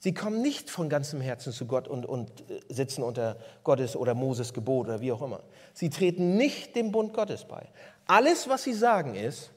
Sie 0.00 0.14
kommen 0.14 0.42
nicht 0.42 0.70
von 0.70 0.88
ganzem 0.88 1.20
Herzen 1.20 1.52
zu 1.52 1.66
Gott 1.66 1.88
und, 1.88 2.06
und 2.06 2.30
äh, 2.50 2.60
sitzen 2.68 3.02
unter 3.02 3.36
Gottes 3.64 3.96
oder 3.96 4.14
Moses 4.14 4.52
Gebot 4.52 4.86
oder 4.86 5.00
wie 5.00 5.12
auch 5.12 5.22
immer. 5.22 5.42
Sie 5.72 5.90
treten 5.90 6.36
nicht 6.36 6.76
dem 6.76 6.92
Bund 6.92 7.12
Gottes 7.12 7.44
bei. 7.44 7.68
Alles, 8.06 8.48
was 8.48 8.62
sie 8.62 8.74
sagen, 8.74 9.14
ist, 9.14 9.50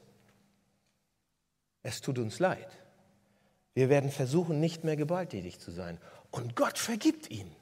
es 1.82 2.00
tut 2.00 2.18
uns 2.18 2.38
leid. 2.38 2.68
Wir 3.74 3.88
werden 3.88 4.10
versuchen, 4.10 4.60
nicht 4.60 4.84
mehr 4.84 4.96
gewalttätig 4.96 5.58
zu 5.58 5.70
sein. 5.70 5.98
Und 6.30 6.56
Gott 6.56 6.78
vergibt 6.78 7.30
ihnen. 7.30 7.54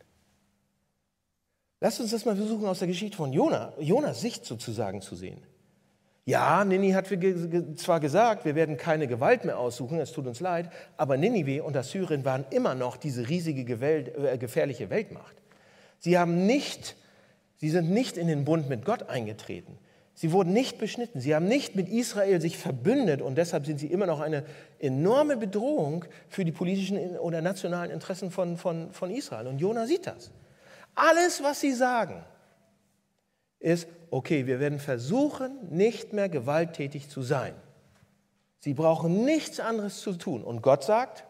Lasst 1.81 2.01
uns 2.01 2.11
das 2.11 2.27
mal 2.27 2.37
versuchen, 2.37 2.67
aus 2.67 2.79
der 2.79 2.89
Geschichte 2.89 3.17
von 3.17 3.33
Jona, 3.33 3.73
Jonas 3.79 4.21
Sicht 4.21 4.45
sozusagen 4.45 5.01
zu 5.01 5.17
sehen. 5.17 5.41
Ja, 6.27 6.63
Nini 6.65 6.93
hat 6.93 7.09
zwar 7.77 7.99
gesagt, 7.99 8.45
wir 8.45 8.55
werden 8.55 8.77
keine 8.77 9.09
Gewalt 9.09 9.45
mehr 9.45 9.59
aussuchen, 9.59 9.99
es 9.99 10.13
tut 10.13 10.27
uns 10.27 10.41
leid, 10.41 10.71
aber 10.99 11.17
Ninive 11.17 11.65
und 11.65 11.77
Assyrien 11.77 12.25
waren 12.25 12.45
immer 12.51 12.75
noch 12.75 12.99
diese 12.99 13.29
riesige 13.29 13.63
äh, 13.63 14.37
gefährliche 14.37 14.91
Weltmacht. 14.91 15.35
Sie, 15.99 16.19
haben 16.19 16.47
nicht, 16.47 16.97
sie 17.57 17.71
sind 17.71 17.91
nicht 17.91 18.19
in 18.19 18.27
den 18.27 18.45
Bund 18.45 18.69
mit 18.69 18.85
Gott 18.85 19.09
eingetreten. 19.09 19.79
Sie 20.15 20.33
wurden 20.33 20.53
nicht 20.53 20.77
beschnitten. 20.77 21.19
Sie 21.19 21.35
haben 21.35 21.49
nicht 21.49 21.77
mit 21.77 21.89
Israel 21.89 22.43
sich 22.43 22.59
verbündet 22.59 23.23
und 23.23 23.39
deshalb 23.39 23.65
sind 23.65 23.81
sie 23.81 23.87
immer 23.87 24.05
noch 24.05 24.21
eine 24.21 24.45
enorme 24.79 25.39
Bedrohung 25.39 26.05
für 26.29 26.45
die 26.45 26.53
politischen 26.53 27.17
oder 27.17 27.41
nationalen 27.41 27.91
Interessen 27.91 28.31
von, 28.31 28.59
von, 28.59 28.93
von 28.93 29.11
Israel. 29.11 29.47
Und 29.47 29.59
Jona 29.59 29.87
sieht 29.87 30.07
das. 30.07 30.31
Alles, 30.95 31.43
was 31.43 31.61
sie 31.61 31.73
sagen, 31.73 32.25
ist, 33.59 33.87
okay, 34.11 34.47
wir 34.47 34.61
werden 34.61 34.79
versuchen, 34.79 35.69
nicht 35.71 36.13
mehr 36.13 36.29
gewalttätig 36.29 37.09
zu 37.09 37.23
sein. 37.23 37.55
Sie 38.61 38.75
brauchen 38.75 39.25
nichts 39.25 39.61
anderes 39.61 40.01
zu 40.01 40.15
tun. 40.15 40.43
Und 40.43 40.63
Gott 40.63 40.85
sagt, 40.85 41.25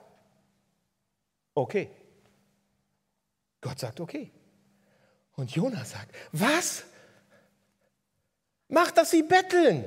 okay. 1.55 1.91
Gott 3.61 3.79
sagt, 3.79 4.01
okay. 4.01 4.33
Und 5.37 5.51
Jonas 5.53 5.93
sagt, 5.93 6.15
was? 6.33 6.85
Mach, 8.69 8.91
dass 8.91 9.11
sie 9.11 9.23
betteln. 9.23 9.85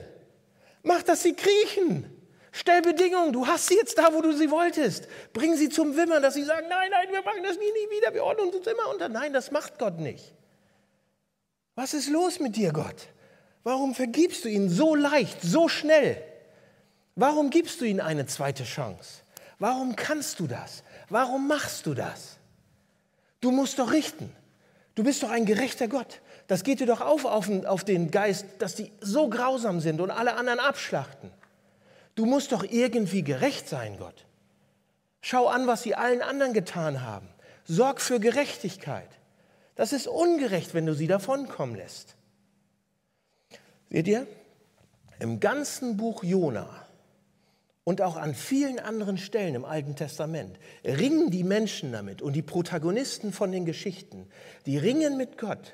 Mach, 0.84 1.04
dass 1.04 1.24
sie 1.24 1.34
kriechen. 1.34 2.13
Stell 2.56 2.84
Bedingungen. 2.84 3.34
Du 3.34 3.48
hast 3.48 3.68
sie 3.68 3.76
jetzt 3.76 3.98
da, 3.98 4.14
wo 4.14 4.22
du 4.22 4.32
sie 4.32 4.52
wolltest. 4.52 5.08
Bring 5.34 5.56
sie 5.58 5.70
zum 5.70 5.98
Wimmern, 5.98 6.22
dass 6.22 6.36
sie 6.36 6.44
sagen, 6.44 6.68
nein, 6.70 6.92
nein, 6.92 7.08
wir 7.12 7.24
machen 7.24 7.42
das 7.44 7.58
nie, 7.58 7.66
nie 7.66 7.98
wieder. 7.98 8.14
Wir 8.14 8.24
ordnen 8.24 8.50
uns 8.50 8.68
immer 8.68 8.90
unter. 8.92 9.10
Nein, 9.10 9.34
das 9.34 9.50
macht 9.50 9.80
Gott 9.80 10.00
nicht. 10.00 10.34
Was 11.74 11.96
ist 11.96 12.10
los 12.10 12.40
mit 12.40 12.56
dir, 12.56 12.72
Gott? 12.72 13.08
Warum 13.64 13.96
vergibst 13.96 14.46
du 14.46 14.50
ihnen 14.50 14.70
so 14.70 14.94
leicht, 14.94 15.42
so 15.42 15.68
schnell? 15.68 16.24
Warum 17.16 17.50
gibst 17.50 17.82
du 17.82 17.86
ihnen 17.86 18.00
eine 18.02 18.28
zweite 18.28 18.66
Chance? 18.66 19.24
Warum 19.58 19.96
kannst 19.96 20.40
du 20.40 20.46
das? 20.46 20.84
Warum 21.10 21.48
machst 21.48 21.88
du 21.88 21.96
das? 21.96 22.38
Du 23.42 23.50
musst 23.50 23.80
doch 23.80 23.92
richten. 23.92 24.32
Du 24.94 25.04
bist 25.04 25.24
doch 25.24 25.32
ein 25.32 25.48
gerechter 25.48 25.88
Gott. 25.88 26.22
Das 26.46 26.64
geht 26.64 26.82
dir 26.82 26.86
doch 26.88 27.02
auf, 27.02 27.26
auf, 27.26 27.50
auf 27.66 27.84
den 27.84 28.12
Geist, 28.12 28.46
dass 28.60 28.76
die 28.76 28.92
so 29.02 29.28
grausam 29.28 29.80
sind 29.80 30.02
und 30.02 30.12
alle 30.12 30.36
anderen 30.36 30.60
abschlachten. 30.60 31.32
Du 32.16 32.26
musst 32.26 32.52
doch 32.52 32.64
irgendwie 32.64 33.24
gerecht 33.24 33.68
sein, 33.68 33.98
Gott. 33.98 34.26
Schau 35.22 35.48
an, 35.48 35.68
was 35.68 35.84
sie 35.84 35.96
allen 35.96 36.22
anderen 36.22 36.54
getan 36.54 37.02
haben. 37.02 37.28
Sorg 37.66 38.02
für 38.02 38.20
Gerechtigkeit. 38.20 39.10
Das 39.76 39.94
ist 39.94 40.08
ungerecht, 40.08 40.74
wenn 40.74 40.86
du 40.86 40.94
sie 40.94 41.08
davonkommen 41.08 41.76
lässt. 41.76 42.16
Seht 43.90 44.08
ihr? 44.08 44.28
Im 45.20 45.40
ganzen 45.40 45.98
Buch 45.98 46.24
Jona 46.24 46.86
und 47.84 48.02
auch 48.02 48.18
an 48.18 48.34
vielen 48.34 48.80
anderen 48.80 49.18
Stellen 49.18 49.56
im 49.56 49.66
Alten 49.66 49.96
Testament 49.96 50.58
ringen 50.84 51.32
die 51.32 51.44
Menschen 51.44 51.92
damit 51.92 52.22
und 52.22 52.34
die 52.34 52.42
Protagonisten 52.42 53.32
von 53.32 53.52
den 53.52 53.66
Geschichten, 53.66 54.28
die 54.66 54.78
ringen 54.78 55.18
mit 55.18 55.38
Gott, 55.38 55.74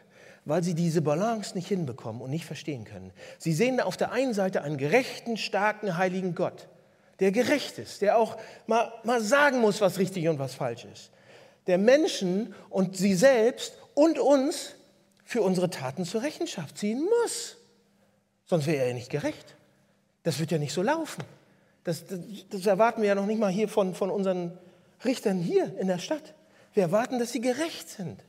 weil 0.50 0.64
sie 0.64 0.74
diese 0.74 1.04
Balance 1.04 1.56
nicht 1.56 1.68
hinbekommen 1.68 2.22
und 2.22 2.32
nicht 2.32 2.46
verstehen 2.46 2.84
können. 2.84 3.12
Sie 3.38 3.54
sehen 3.54 3.80
auf 3.80 3.98
der 3.98 4.12
einen 4.12 4.34
Seite 4.34 4.64
einen 4.64 4.78
gerechten, 4.78 5.38
starken, 5.38 5.96
heiligen 5.96 6.34
Gott, 6.34 6.68
der 7.20 7.32
gerecht 7.32 7.78
ist, 7.78 8.02
der 8.02 8.18
auch 8.18 8.36
mal, 8.66 8.92
mal 9.04 9.22
sagen 9.22 9.60
muss, 9.60 9.80
was 9.80 10.00
richtig 10.00 10.28
und 10.28 10.40
was 10.40 10.56
falsch 10.56 10.86
ist, 10.92 11.12
der 11.68 11.78
Menschen 11.78 12.56
und 12.70 12.98
sie 12.98 13.14
selbst 13.14 13.74
und 13.94 14.18
uns 14.18 14.74
für 15.24 15.44
unsere 15.44 15.70
Taten 15.70 16.04
zur 16.04 16.24
Rechenschaft 16.24 16.80
ziehen 16.80 17.04
muss. 17.22 17.58
Sonst 18.48 18.66
wäre 18.66 18.78
er 18.78 18.88
ja 18.88 18.94
nicht 18.96 19.12
gerecht. 19.12 19.56
Das 20.24 20.40
wird 20.40 20.50
ja 20.50 20.58
nicht 20.58 20.74
so 20.74 20.82
laufen. 20.82 21.24
Das, 21.84 22.08
das, 22.08 22.20
das, 22.50 22.66
erwarten 22.66 23.04
wir 23.04 23.10
ja 23.10 23.16
noch 23.16 23.28
nicht 23.28 23.40
mal 23.40 23.52
hier 23.52 23.70
von, 23.70 23.94
von 23.94 24.10
unseren 24.10 24.58
Richtern 25.06 25.38
hier 25.38 25.78
in 25.78 25.88
der 25.88 26.00
Stadt. 26.00 26.34
Wir 26.74 26.84
erwarten, 26.84 27.20
dass 27.20 27.32
sie 27.32 27.42
gerecht 27.42 27.90
sind. 27.90 28.20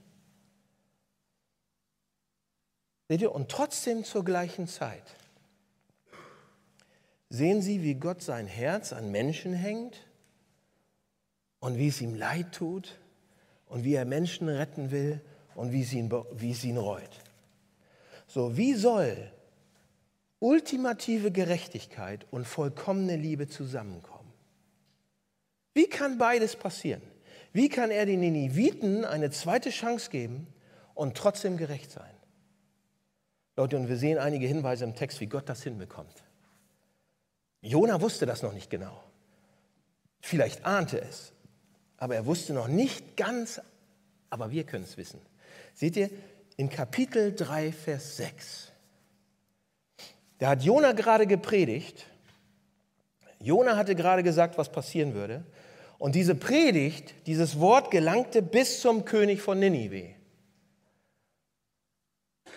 Seht 3.11 3.23
ihr? 3.23 3.35
Und 3.35 3.49
trotzdem 3.49 4.05
zur 4.05 4.25
gleichen 4.25 4.69
Zeit 4.69 5.03
sehen 7.29 7.61
Sie, 7.61 7.83
wie 7.83 7.97
Gott 7.97 8.23
sein 8.23 8.47
Herz 8.47 8.93
an 8.93 9.11
Menschen 9.11 9.53
hängt 9.53 10.07
und 11.59 11.77
wie 11.77 11.89
es 11.89 12.01
ihm 12.01 12.15
leid 12.15 12.53
tut 12.53 13.01
und 13.67 13.83
wie 13.83 13.95
er 13.95 14.05
Menschen 14.05 14.49
retten 14.49 14.93
will 14.93 15.21
und 15.57 15.73
wie 15.73 15.83
es 15.83 15.93
ihn, 15.93 16.09
wie 16.35 16.53
es 16.53 16.63
ihn 16.63 16.77
reut. 16.77 17.11
So, 18.29 18.57
wie 18.57 18.75
soll 18.75 19.33
ultimative 20.39 21.33
Gerechtigkeit 21.33 22.29
und 22.31 22.47
vollkommene 22.47 23.17
Liebe 23.17 23.49
zusammenkommen? 23.49 24.33
Wie 25.75 25.89
kann 25.89 26.17
beides 26.17 26.55
passieren? 26.55 27.03
Wie 27.53 27.69
kann 27.71 27.91
er 27.91 28.07
den 28.07 28.21
Niniviten 28.21 29.05
eine 29.05 29.33
zweite 29.33 29.71
Chance 29.71 30.11
geben 30.11 30.47
und 30.95 31.17
trotzdem 31.17 31.57
gerecht 31.57 31.91
sein? 31.91 32.20
Leute, 33.61 33.77
und 33.77 33.91
wir 33.91 33.99
sehen 33.99 34.17
einige 34.17 34.47
Hinweise 34.47 34.85
im 34.85 34.95
Text, 34.95 35.21
wie 35.21 35.27
Gott 35.27 35.47
das 35.51 35.63
hinbekommt. 35.63 36.23
Jona 37.61 38.01
wusste 38.01 38.25
das 38.25 38.43
noch 38.43 38.55
nicht 38.55 38.71
genau. 38.71 39.05
Vielleicht 40.23 40.65
ahnte 40.65 40.99
es, 40.99 41.33
aber 41.99 42.15
er 42.15 42.25
wusste 42.25 42.55
noch 42.55 42.69
nicht 42.69 43.19
ganz, 43.19 43.61
aber 44.31 44.51
wir 44.51 44.65
können 44.65 44.85
es 44.85 44.97
wissen. 44.97 45.21
Seht 45.75 45.95
ihr, 45.97 46.09
in 46.57 46.71
Kapitel 46.71 47.35
3, 47.35 47.71
Vers 47.73 48.17
6, 48.17 48.73
da 50.39 50.49
hat 50.49 50.63
Jona 50.63 50.93
gerade 50.93 51.27
gepredigt. 51.27 52.07
Jona 53.41 53.77
hatte 53.77 53.95
gerade 53.95 54.23
gesagt, 54.23 54.57
was 54.57 54.73
passieren 54.73 55.13
würde. 55.13 55.45
Und 55.99 56.15
diese 56.15 56.35
Predigt, 56.35 57.13
dieses 57.27 57.61
Wort 57.61 57.91
gelangte 57.91 58.41
bis 58.41 58.81
zum 58.81 59.05
König 59.05 59.43
von 59.43 59.59
Ninive. 59.59 60.15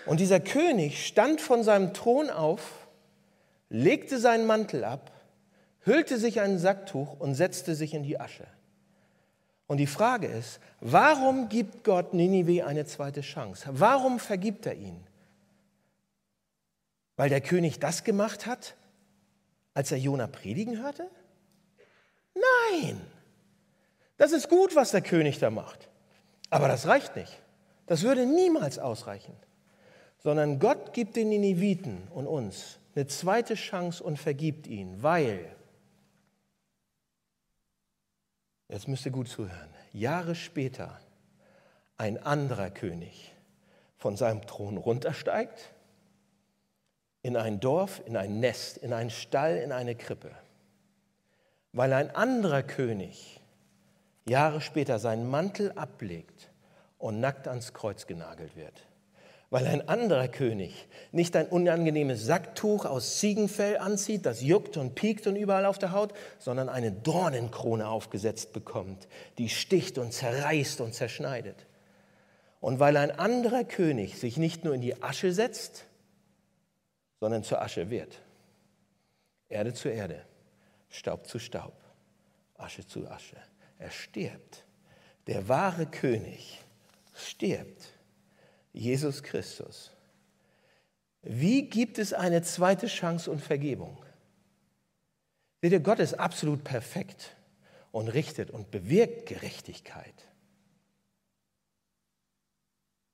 Und 0.06 0.20
dieser 0.20 0.40
König 0.40 1.06
stand 1.06 1.40
von 1.42 1.64
seinem 1.64 1.94
Thron 1.94 2.30
auf, 2.30 2.88
legte 3.70 4.20
seinen 4.20 4.46
Mantel 4.46 4.84
ab, 4.84 5.12
hüllte 5.82 6.18
sich 6.18 6.42
ein 6.42 6.60
Sacktuch 6.60 7.20
und 7.20 7.36
setzte 7.36 7.76
sich 7.76 7.94
in 7.94 8.04
die 8.04 8.20
Asche. 8.20 8.46
Und 9.68 9.78
die 9.78 9.88
Frage 9.88 10.28
ist, 10.28 10.60
warum 10.82 11.50
gibt 11.50 11.84
Gott 11.84 12.14
Ninive 12.14 12.66
eine 12.66 12.86
zweite 12.86 13.22
Chance? 13.22 13.70
Warum 13.72 14.20
vergibt 14.20 14.66
er 14.66 14.76
ihn? 14.76 15.02
Weil 17.16 17.30
der 17.30 17.42
König 17.42 17.80
das 17.80 18.04
gemacht 18.04 18.46
hat, 18.46 18.76
als 19.74 19.92
er 19.92 19.98
Jona 19.98 20.28
predigen 20.28 20.82
hörte? 20.82 21.10
Nein. 22.36 23.00
Das 24.18 24.32
ist 24.32 24.50
gut, 24.50 24.76
was 24.76 24.92
der 24.92 25.02
König 25.02 25.40
da 25.40 25.50
macht. 25.50 25.90
Aber 26.50 26.68
das 26.68 26.88
reicht 26.88 27.16
nicht. 27.16 27.42
Das 27.88 28.04
würde 28.04 28.26
niemals 28.26 28.80
ausreichen. 28.80 29.36
Sondern 30.24 30.60
Gott 30.60 30.94
gibt 30.94 31.18
den 31.18 31.30
Niniviten 31.30 32.08
und 32.10 32.28
uns 32.28 32.80
eine 32.96 33.08
zweite 33.08 33.56
Chance 33.56 34.04
und 34.04 34.18
vergibt 34.18 34.68
ihn, 34.68 35.04
weil 35.04 35.54
jetzt 38.70 38.88
müsst 38.88 39.06
ihr 39.06 39.12
gut 39.12 39.28
zuhören, 39.28 39.70
Jahre 39.92 40.36
später 40.36 41.00
ein 41.98 42.18
anderer 42.24 42.70
König 42.70 43.34
von 43.98 44.16
seinem 44.16 44.46
Thron 44.46 44.78
runtersteigt, 44.78 45.74
in 47.22 47.38
ein 47.38 47.60
Dorf, 47.60 48.02
in 48.06 48.18
ein 48.18 48.40
Nest, 48.40 48.78
in 48.78 48.94
einen 48.94 49.10
Stall, 49.10 49.58
in 49.58 49.72
eine 49.72 49.96
Krippe, 49.96 50.32
weil 51.72 51.94
ein 51.94 52.14
anderer 52.16 52.64
König 52.64 53.40
Jahre 54.26 54.62
später 54.62 55.00
seinen 55.00 55.30
Mantel 55.30 55.72
ablegt 55.74 56.50
und 56.98 57.20
nackt 57.20 57.48
ans 57.48 57.74
Kreuz 57.74 58.08
genagelt 58.08 58.56
wird 58.56 58.88
weil 59.54 59.68
ein 59.68 59.88
anderer 59.88 60.30
König 60.30 60.88
nicht 61.12 61.36
ein 61.36 61.46
unangenehmes 61.46 62.26
Sacktuch 62.26 62.86
aus 62.86 63.20
Ziegenfell 63.20 63.78
anzieht, 63.78 64.26
das 64.26 64.42
juckt 64.42 64.78
und 64.78 64.96
piekt 64.96 65.28
und 65.28 65.36
überall 65.36 65.68
auf 65.68 65.78
der 65.78 65.92
Haut, 65.92 66.12
sondern 66.40 66.70
eine 66.70 66.92
Dornenkrone 66.92 67.88
aufgesetzt 67.88 68.52
bekommt, 68.52 69.08
die 69.38 69.50
sticht 69.50 70.00
und 70.00 70.12
zerreißt 70.12 70.82
und 70.82 70.96
zerschneidet. 70.96 71.68
Und 72.62 72.80
weil 72.80 72.98
ein 72.98 73.12
anderer 73.12 73.64
König 73.64 74.18
sich 74.18 74.38
nicht 74.38 74.64
nur 74.64 74.74
in 74.74 74.82
die 74.82 75.04
Asche 75.04 75.32
setzt, 75.32 75.86
sondern 77.20 77.44
zur 77.44 77.62
Asche 77.62 77.92
wird. 77.92 78.24
Erde 79.50 79.76
zu 79.76 79.88
Erde, 79.88 80.26
Staub 80.90 81.28
zu 81.28 81.38
Staub, 81.38 81.76
Asche 82.58 82.88
zu 82.88 83.08
Asche. 83.08 83.38
Er 83.78 83.92
stirbt. 83.92 84.66
Der 85.28 85.48
wahre 85.48 85.86
König 85.86 86.60
stirbt 87.14 87.93
Jesus 88.74 89.24
Christus. 89.24 89.92
Wie 91.22 91.70
gibt 91.70 91.98
es 92.00 92.12
eine 92.12 92.42
zweite 92.42 92.88
Chance 92.88 93.32
und 93.32 93.40
Vergebung? 93.40 94.04
Seht 95.62 95.72
ihr, 95.72 95.80
Gott 95.80 96.00
ist 96.00 96.16
absolut 96.16 96.64
perfekt. 96.66 97.38
und 97.94 98.08
richtet 98.08 98.50
und 98.50 98.72
bewirkt 98.72 99.28
Gerechtigkeit, 99.28 100.28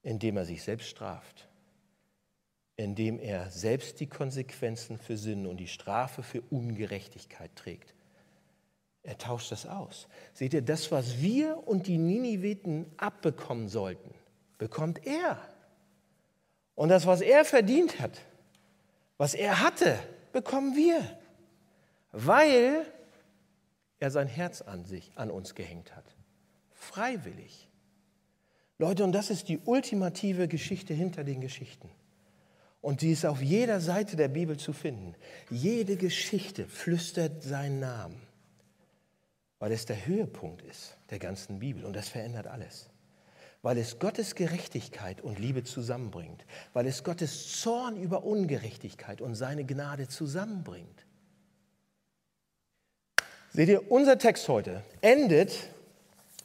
indem 0.01 0.37
er 0.37 0.45
sich 0.45 0.63
selbst 0.63 0.87
straft, 0.87 1.49
indem 2.77 3.19
er 3.19 3.51
selbst 3.51 3.99
die 3.99 4.07
Konsequenzen 4.07 4.97
für 4.97 5.17
Sinn 5.17 5.45
und 5.45 5.57
die 5.57 5.67
Strafe 5.67 6.23
für 6.23 6.41
Ungerechtigkeit 6.49 7.53
trägt. 7.57 7.93
Er 9.03 9.17
tauscht 9.17 9.51
das 9.51 9.65
aus. 9.65 10.07
Seht 10.33 10.53
ihr, 10.53 10.61
das, 10.61 10.91
was 10.91 11.19
wir 11.19 11.67
und 11.67 11.87
die 11.87 11.97
Niniviten 11.97 12.85
abbekommen 12.95 13.67
sollten, 13.67 14.13
bekommt 14.59 15.07
er. 15.07 15.39
Und 16.75 16.89
das, 16.89 17.07
was 17.07 17.21
er 17.21 17.43
verdient 17.43 17.99
hat, 17.99 18.21
was 19.17 19.33
er 19.33 19.61
hatte, 19.61 19.97
bekommen 20.31 20.75
wir, 20.75 21.01
weil 22.11 22.85
er 23.99 24.11
sein 24.11 24.27
Herz 24.27 24.61
an 24.61 24.85
sich, 24.85 25.11
an 25.15 25.31
uns 25.31 25.55
gehängt 25.55 25.95
hat. 25.95 26.05
Freiwillig. 26.71 27.67
Leute, 28.77 29.03
und 29.03 29.11
das 29.11 29.29
ist 29.29 29.49
die 29.49 29.59
ultimative 29.65 30.47
Geschichte 30.47 30.93
hinter 30.93 31.23
den 31.23 31.41
Geschichten. 31.41 31.89
Und 32.81 33.01
die 33.01 33.11
ist 33.11 33.25
auf 33.25 33.41
jeder 33.41 33.81
Seite 33.81 34.15
der 34.15 34.29
Bibel 34.29 34.55
zu 34.55 34.71
finden. 34.71 35.15
Jede 35.49 35.97
Geschichte 35.97 36.65
flüstert 36.65 37.43
seinen 37.43 37.81
Namen, 37.81 38.21
weil 39.59 39.73
es 39.73 39.85
der 39.85 40.05
Höhepunkt 40.05 40.61
ist 40.61 40.95
der 41.09 41.19
ganzen 41.19 41.59
Bibel. 41.59 41.83
Und 41.83 41.93
das 41.93 42.07
verändert 42.07 42.47
alles. 42.47 42.89
Weil 43.61 43.77
es 43.77 43.99
Gottes 43.99 44.35
Gerechtigkeit 44.35 45.21
und 45.21 45.37
Liebe 45.37 45.63
zusammenbringt. 45.63 46.45
Weil 46.73 46.87
es 46.87 47.03
Gottes 47.03 47.61
Zorn 47.61 48.01
über 48.01 48.23
Ungerechtigkeit 48.23 49.21
und 49.21 49.35
seine 49.35 49.65
Gnade 49.65 50.07
zusammenbringt. 50.07 51.05
Seht 53.51 53.69
ihr, 53.69 53.91
unser 53.91 54.17
Text 54.17 54.47
heute 54.47 54.83
endet 55.01 55.69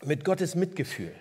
mit 0.05 0.25
Gottes 0.25 0.55
Mitgefühl. 0.55 1.15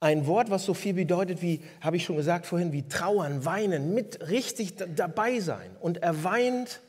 Ein 0.00 0.26
Wort, 0.26 0.50
was 0.50 0.64
so 0.64 0.72
viel 0.72 0.94
bedeutet 0.94 1.42
wie, 1.42 1.60
habe 1.82 1.96
ich 1.96 2.04
schon 2.04 2.16
gesagt 2.16 2.46
vorhin, 2.46 2.72
wie 2.72 2.88
trauern, 2.88 3.44
weinen, 3.44 3.92
mit 3.94 4.28
richtig 4.28 4.74
dabei 4.96 5.40
sein. 5.40 5.76
Und 5.80 5.98
er 5.98 6.24
weint 6.24 6.80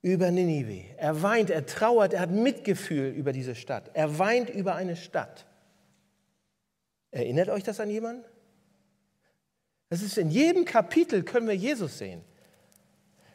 über 0.00 0.30
Ninive. 0.30 0.84
Er 0.96 1.22
weint, 1.22 1.50
er 1.50 1.66
trauert, 1.66 2.14
er 2.14 2.20
hat 2.20 2.30
Mitgefühl 2.30 3.10
über 3.10 3.32
diese 3.32 3.54
Stadt. 3.54 3.90
Er 3.92 4.18
weint 4.18 4.48
über 4.48 4.74
eine 4.74 4.96
Stadt. 4.96 5.44
Erinnert 7.16 7.48
euch 7.48 7.62
das 7.62 7.80
an 7.80 7.88
jemanden? 7.88 8.26
Das 9.88 10.02
ist 10.02 10.18
in 10.18 10.28
jedem 10.28 10.66
Kapitel 10.66 11.22
können 11.22 11.48
wir 11.48 11.56
Jesus 11.56 11.96
sehen. 11.96 12.22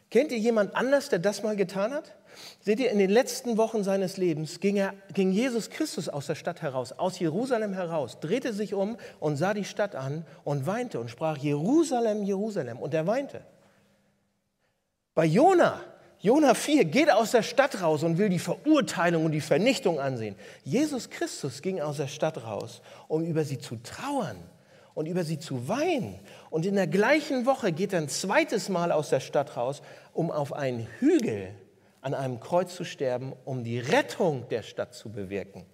Kennt 0.08 0.30
ihr 0.30 0.38
jemand 0.38 0.76
anders, 0.76 1.08
der 1.08 1.18
das 1.18 1.42
mal 1.42 1.56
getan 1.56 1.92
hat? 1.92 2.14
Seht 2.60 2.78
ihr, 2.78 2.92
in 2.92 2.98
den 2.98 3.10
letzten 3.10 3.56
Wochen 3.56 3.82
seines 3.82 4.18
Lebens 4.18 4.60
ging, 4.60 4.76
er, 4.76 4.94
ging 5.12 5.32
Jesus 5.32 5.68
Christus 5.68 6.08
aus 6.08 6.28
der 6.28 6.36
Stadt 6.36 6.62
heraus, 6.62 6.92
aus 6.92 7.18
Jerusalem 7.18 7.72
heraus, 7.72 8.20
drehte 8.20 8.52
sich 8.52 8.72
um 8.72 8.98
und 9.18 9.36
sah 9.36 9.52
die 9.52 9.64
Stadt 9.64 9.96
an 9.96 10.24
und 10.44 10.64
weinte 10.64 11.00
und 11.00 11.10
sprach, 11.10 11.36
Jerusalem, 11.38 12.22
Jerusalem. 12.22 12.78
Und 12.78 12.94
er 12.94 13.08
weinte. 13.08 13.44
Bei 15.14 15.24
Jona, 15.24 15.80
Jona 16.22 16.54
4, 16.54 16.84
geht 16.84 17.10
aus 17.10 17.32
der 17.32 17.42
Stadt 17.42 17.82
raus 17.82 18.04
und 18.04 18.16
will 18.16 18.28
die 18.28 18.38
Verurteilung 18.38 19.24
und 19.24 19.32
die 19.32 19.40
Vernichtung 19.40 19.98
ansehen. 19.98 20.36
Jesus 20.62 21.10
Christus 21.10 21.62
ging 21.62 21.80
aus 21.80 21.96
der 21.96 22.06
Stadt 22.06 22.44
raus, 22.44 22.80
um 23.08 23.24
über 23.24 23.44
sie 23.44 23.58
zu 23.58 23.74
trauern 23.82 24.36
und 24.94 25.06
über 25.06 25.24
sie 25.24 25.40
zu 25.40 25.66
weinen. 25.66 26.20
Und 26.48 26.64
in 26.64 26.76
der 26.76 26.86
gleichen 26.86 27.44
Woche 27.44 27.72
geht 27.72 27.92
er 27.92 27.98
ein 27.98 28.08
zweites 28.08 28.68
Mal 28.68 28.92
aus 28.92 29.10
der 29.10 29.18
Stadt 29.18 29.56
raus, 29.56 29.82
um 30.12 30.30
auf 30.30 30.52
einen 30.52 30.86
Hügel 31.00 31.48
an 32.02 32.14
einem 32.14 32.38
Kreuz 32.38 32.76
zu 32.76 32.84
sterben, 32.84 33.32
um 33.44 33.64
die 33.64 33.80
Rettung 33.80 34.48
der 34.48 34.62
Stadt 34.62 34.94
zu 34.94 35.10
bewirken. 35.10 35.66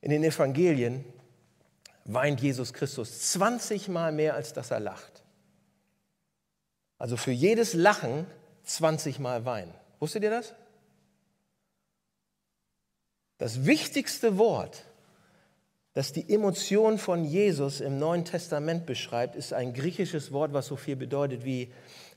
In 0.00 0.10
den 0.10 0.24
Evangelien 0.24 1.04
weint 2.06 2.40
Jesus 2.40 2.72
Christus 2.72 3.32
20 3.32 3.88
Mal 3.88 4.12
mehr, 4.12 4.34
als 4.34 4.54
dass 4.54 4.70
er 4.70 4.80
lacht. 4.80 5.13
Also 6.98 7.16
für 7.16 7.32
jedes 7.32 7.74
Lachen 7.74 8.26
20 8.64 9.18
Mal 9.18 9.44
weinen. 9.44 9.74
Wusstet 9.98 10.22
ihr 10.22 10.30
das? 10.30 10.54
Das 13.38 13.66
wichtigste 13.66 14.38
Wort 14.38 14.84
das 15.94 16.12
die 16.12 16.28
Emotion 16.28 16.98
von 16.98 17.24
Jesus 17.24 17.80
im 17.80 18.00
Neuen 18.00 18.24
Testament 18.24 18.84
beschreibt, 18.84 19.36
ist 19.36 19.52
ein 19.52 19.72
griechisches 19.72 20.32
Wort, 20.32 20.52
was 20.52 20.66
so 20.66 20.76
viel 20.76 20.96
bedeutet 20.96 21.44
wie 21.44 21.72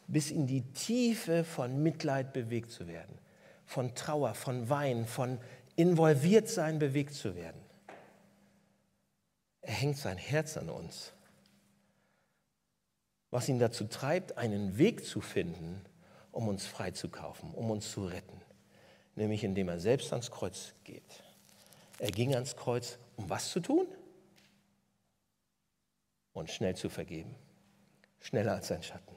bis 0.08 0.32
in 0.32 0.48
die 0.48 0.64
Tiefe 0.74 1.44
von 1.44 1.84
Mitleid 1.84 2.34
bewegt 2.34 2.72
zu 2.72 2.88
werden, 2.88 3.20
von 3.66 3.94
Trauer, 3.94 4.34
von 4.34 4.70
Wein, 4.70 5.06
von 5.06 5.38
involviert 5.76 6.50
sein 6.50 6.80
bewegt 6.80 7.14
zu 7.14 7.36
werden. 7.36 7.62
Er 9.62 9.74
hängt 9.74 9.98
sein 9.98 10.18
Herz 10.18 10.58
an 10.58 10.70
uns, 10.70 11.14
was 13.38 13.48
ihn 13.48 13.60
dazu 13.60 13.84
treibt, 13.84 14.36
einen 14.40 14.80
Weg 14.80 15.06
zu 15.06 15.22
finden, 15.22 15.86
um 16.32 16.48
uns 16.48 16.66
freizukaufen, 16.66 17.54
um 17.54 17.70
uns 17.70 17.92
zu 17.92 18.04
retten, 18.04 18.42
nämlich 19.14 19.44
indem 19.44 19.70
er 19.70 19.80
selbst 19.80 20.12
ans 20.12 20.32
Kreuz 20.32 20.74
geht. 20.84 21.04
Er 22.00 22.10
ging 22.10 22.34
ans 22.34 22.56
Kreuz, 22.56 22.98
um 23.16 23.30
was 23.30 23.52
zu 23.52 23.60
tun? 23.60 23.86
Und 26.34 26.50
schnell 26.50 26.76
zu 26.76 26.90
vergeben. 26.90 27.36
Schneller 28.22 28.54
als 28.54 28.70
sein 28.70 28.82
Schatten. 28.82 29.16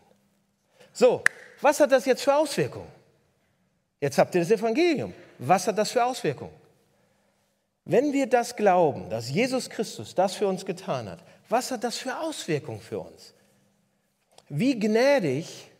So, 0.92 1.24
was 1.62 1.80
hat 1.80 1.90
das 1.90 2.04
jetzt 2.04 2.22
für 2.22 2.34
Auswirkungen? 2.34 2.92
Jetzt 4.02 4.18
habt 4.18 4.34
ihr 4.34 4.42
das 4.42 4.50
Evangelium. 4.50 5.14
Was 5.38 5.66
hat 5.66 5.78
das 5.78 5.92
für 5.92 6.04
Auswirkungen? 6.04 6.52
Wenn 7.86 8.12
wir 8.12 8.26
das 8.26 8.54
glauben, 8.54 9.08
dass 9.08 9.30
Jesus 9.30 9.70
Christus 9.70 10.14
das 10.14 10.34
für 10.34 10.46
uns 10.46 10.66
getan 10.66 11.08
hat, 11.08 11.20
was 11.48 11.70
hat 11.70 11.84
das 11.84 11.96
für 11.96 12.20
Auswirkungen 12.20 12.82
für 12.82 12.98
uns? 12.98 13.32
Wie 14.52 14.76
gnädig, 14.76 15.70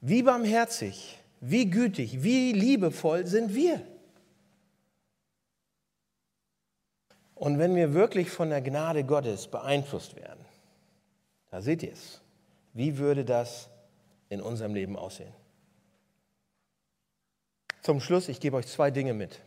wie 0.00 0.22
barmherzig, 0.22 1.18
wie 1.40 1.68
gütig, 1.68 2.22
wie 2.22 2.52
liebevoll 2.52 3.26
sind 3.26 3.54
wir? 3.54 3.82
Und 7.34 7.58
wenn 7.58 7.76
wir 7.76 7.92
wirklich 7.92 8.30
von 8.30 8.48
der 8.48 8.62
Gnade 8.62 9.04
Gottes 9.04 9.46
beeinflusst 9.46 10.16
werden, 10.16 10.42
da 11.50 11.60
seht 11.60 11.82
ihr 11.82 11.92
es, 11.92 12.22
wie 12.72 12.96
würde 12.96 13.26
das 13.26 13.68
in 14.30 14.40
unserem 14.40 14.72
Leben 14.72 14.96
aussehen? 14.96 15.34
Zum 17.82 18.00
Schluss, 18.00 18.28
ich 18.28 18.40
gebe 18.40 18.56
euch 18.56 18.68
zwei 18.68 18.90
Dinge 18.90 19.12
mit. 19.12 19.38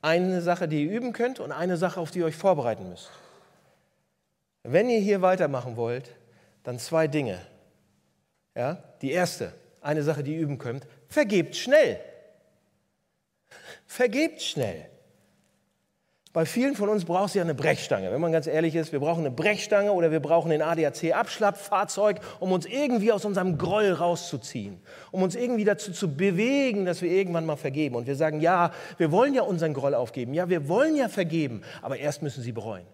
Eine 0.00 0.40
Sache, 0.40 0.68
die 0.68 0.84
ihr 0.84 0.90
üben 0.90 1.12
könnt 1.12 1.38
und 1.38 1.52
eine 1.52 1.76
Sache, 1.76 2.00
auf 2.00 2.10
die 2.10 2.20
ihr 2.20 2.24
euch 2.24 2.36
vorbereiten 2.36 2.88
müsst. 2.88 3.10
Wenn 4.62 4.88
ihr 4.88 5.00
hier 5.00 5.20
weitermachen 5.20 5.76
wollt, 5.76 6.16
dann 6.62 6.78
zwei 6.78 7.08
Dinge. 7.08 7.38
Ja? 8.54 8.82
Die 9.02 9.12
erste, 9.12 9.52
eine 9.80 10.02
Sache, 10.02 10.22
die 10.22 10.34
ihr 10.34 10.40
üben 10.40 10.58
könnt, 10.58 10.86
vergebt 11.08 11.56
schnell. 11.56 12.00
Vergebt 13.86 14.42
schnell. 14.42 14.90
Bei 16.32 16.46
vielen 16.46 16.76
von 16.76 16.88
uns 16.88 17.04
braucht 17.04 17.30
es 17.30 17.34
ja 17.34 17.42
eine 17.42 17.56
Brechstange. 17.56 18.12
Wenn 18.12 18.20
man 18.20 18.30
ganz 18.30 18.46
ehrlich 18.46 18.76
ist, 18.76 18.92
wir 18.92 19.00
brauchen 19.00 19.26
eine 19.26 19.32
Brechstange 19.32 19.90
oder 19.90 20.12
wir 20.12 20.20
brauchen 20.20 20.52
ein 20.52 20.62
ADAC-Abschlappfahrzeug, 20.62 22.20
um 22.38 22.52
uns 22.52 22.66
irgendwie 22.66 23.10
aus 23.10 23.24
unserem 23.24 23.58
Groll 23.58 23.90
rauszuziehen, 23.90 24.80
um 25.10 25.24
uns 25.24 25.34
irgendwie 25.34 25.64
dazu 25.64 25.90
zu 25.90 26.14
bewegen, 26.14 26.84
dass 26.84 27.02
wir 27.02 27.10
irgendwann 27.10 27.46
mal 27.46 27.56
vergeben. 27.56 27.96
Und 27.96 28.06
wir 28.06 28.14
sagen, 28.14 28.40
ja, 28.40 28.70
wir 28.96 29.10
wollen 29.10 29.34
ja 29.34 29.42
unseren 29.42 29.74
Groll 29.74 29.92
aufgeben, 29.92 30.32
ja, 30.32 30.48
wir 30.48 30.68
wollen 30.68 30.94
ja 30.94 31.08
vergeben, 31.08 31.62
aber 31.82 31.98
erst 31.98 32.22
müssen 32.22 32.44
sie 32.44 32.52
bereuen. 32.52 32.86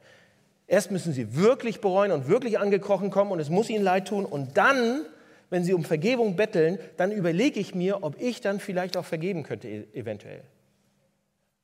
Erst 0.66 0.90
müssen 0.90 1.12
sie 1.12 1.36
wirklich 1.36 1.80
bereuen 1.80 2.10
und 2.10 2.28
wirklich 2.28 2.58
angekrochen 2.58 3.10
kommen 3.10 3.30
und 3.30 3.40
es 3.40 3.50
muss 3.50 3.70
ihnen 3.70 3.84
leid 3.84 4.08
tun. 4.08 4.24
Und 4.24 4.56
dann, 4.56 5.02
wenn 5.48 5.62
sie 5.62 5.74
um 5.74 5.84
Vergebung 5.84 6.34
betteln, 6.34 6.78
dann 6.96 7.12
überlege 7.12 7.60
ich 7.60 7.74
mir, 7.74 8.02
ob 8.02 8.20
ich 8.20 8.40
dann 8.40 8.58
vielleicht 8.58 8.96
auch 8.96 9.04
vergeben 9.04 9.44
könnte, 9.44 9.68
e-, 9.68 9.86
eventuell. 9.92 10.42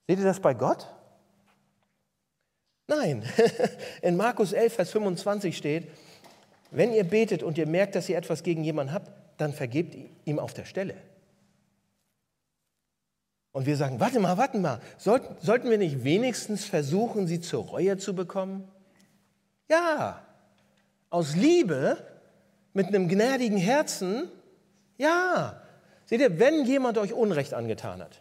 Seht 0.07 0.19
ihr 0.19 0.25
das 0.25 0.41
bei 0.41 0.55
Gott? 0.55 0.87
Nein, 2.87 3.25
in 4.03 4.17
Markus 4.17 4.53
11, 4.53 4.75
Vers 4.75 4.91
25 4.91 5.57
steht, 5.57 5.88
wenn 6.71 6.93
ihr 6.93 7.05
betet 7.05 7.43
und 7.43 7.59
ihr 7.59 7.67
merkt, 7.67 7.95
dass 7.95 8.09
ihr 8.09 8.17
etwas 8.17 8.43
gegen 8.43 8.65
jemanden 8.65 8.93
habt, 8.93 9.11
dann 9.38 9.53
vergebt 9.53 9.97
ihm 10.25 10.38
auf 10.38 10.55
der 10.55 10.65
Stelle. 10.65 10.95
Und 13.53 13.67
wir 13.67 13.77
sagen, 13.77 14.01
warte 14.01 14.19
mal, 14.19 14.38
warte 14.38 14.59
mal, 14.59 14.81
sollten, 14.97 15.37
sollten 15.45 15.69
wir 15.69 15.79
nicht 15.79 16.05
wenigstens 16.05 16.65
versuchen, 16.65 17.27
sie 17.27 17.41
zur 17.41 17.65
Reue 17.65 17.99
zu 17.99 18.15
bekommen? 18.15 18.69
Ja, 19.73 20.21
aus 21.09 21.35
Liebe, 21.35 21.97
mit 22.75 22.89
einem 22.89 23.09
gnädigen 23.09 23.57
Herzen, 23.57 24.29
ja. 24.99 25.63
Seht 26.05 26.21
ihr, 26.21 26.39
wenn 26.39 26.67
jemand 26.67 26.99
euch 26.99 27.15
Unrecht 27.15 27.55
angetan 27.55 28.03
hat, 28.03 28.21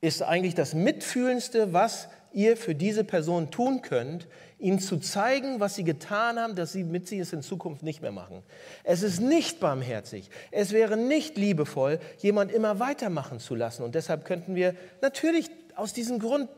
ist 0.00 0.24
eigentlich 0.24 0.56
das 0.56 0.74
Mitfühlendste, 0.74 1.72
was 1.72 2.08
ihr 2.32 2.56
für 2.56 2.74
diese 2.74 3.04
Person 3.04 3.52
tun 3.52 3.80
könnt, 3.80 4.26
ihnen 4.58 4.80
zu 4.80 4.96
zeigen, 4.96 5.60
was 5.60 5.76
sie 5.76 5.84
getan 5.84 6.36
haben, 6.36 6.56
dass 6.56 6.72
sie 6.72 6.82
mit 6.82 7.06
sie 7.06 7.20
es 7.20 7.32
in 7.32 7.42
Zukunft 7.42 7.84
nicht 7.84 8.02
mehr 8.02 8.10
machen. 8.10 8.42
Es 8.82 9.04
ist 9.04 9.20
nicht 9.20 9.60
barmherzig, 9.60 10.30
es 10.50 10.72
wäre 10.72 10.96
nicht 10.96 11.36
liebevoll, 11.36 12.00
jemand 12.18 12.50
immer 12.50 12.80
weitermachen 12.80 13.38
zu 13.38 13.54
lassen. 13.54 13.84
Und 13.84 13.94
deshalb 13.94 14.24
könnten 14.24 14.56
wir 14.56 14.74
natürlich 15.00 15.48
aus 15.76 15.92
diesem 15.92 16.18
Grund 16.18 16.48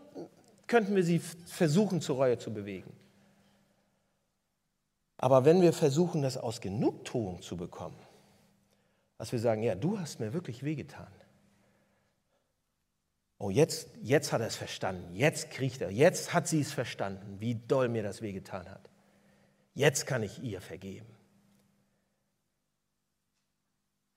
könnten 0.67 0.97
wir 0.97 1.05
sie 1.05 1.21
versuchen, 1.47 2.01
zur 2.01 2.17
Reue 2.17 2.39
zu 2.39 2.55
bewegen. 2.55 2.98
Aber 5.19 5.45
wenn 5.45 5.61
wir 5.61 5.73
versuchen, 5.73 6.23
das 6.23 6.37
aus 6.37 6.61
Genugtuung 6.61 7.43
zu 7.43 7.57
bekommen, 7.57 7.99
dass 9.19 9.33
wir 9.33 9.41
sagen, 9.41 9.63
ja, 9.63 9.75
du 9.75 9.99
hast 9.99 10.21
mir 10.21 10.33
wirklich 10.33 10.63
wehgetan. 10.63 11.13
Oh, 13.39 13.51
jetzt, 13.51 13.89
jetzt 14.03 14.33
hat 14.33 14.41
er 14.41 14.47
es 14.47 14.57
verstanden, 14.57 15.15
jetzt 15.15 15.51
kriegt 15.51 15.81
er, 15.81 15.91
jetzt 15.91 16.35
hat 16.35 16.49
sie 16.49 16.61
es 16.61 16.73
verstanden, 16.73 17.41
wie 17.41 17.55
doll 17.55 17.89
mir 17.89 18.03
das 18.03 18.23
wehgetan 18.23 18.69
hat. 18.69 18.89
Jetzt 19.75 20.07
kann 20.07 20.23
ich 20.23 20.43
ihr 20.43 20.61
vergeben. 20.61 21.07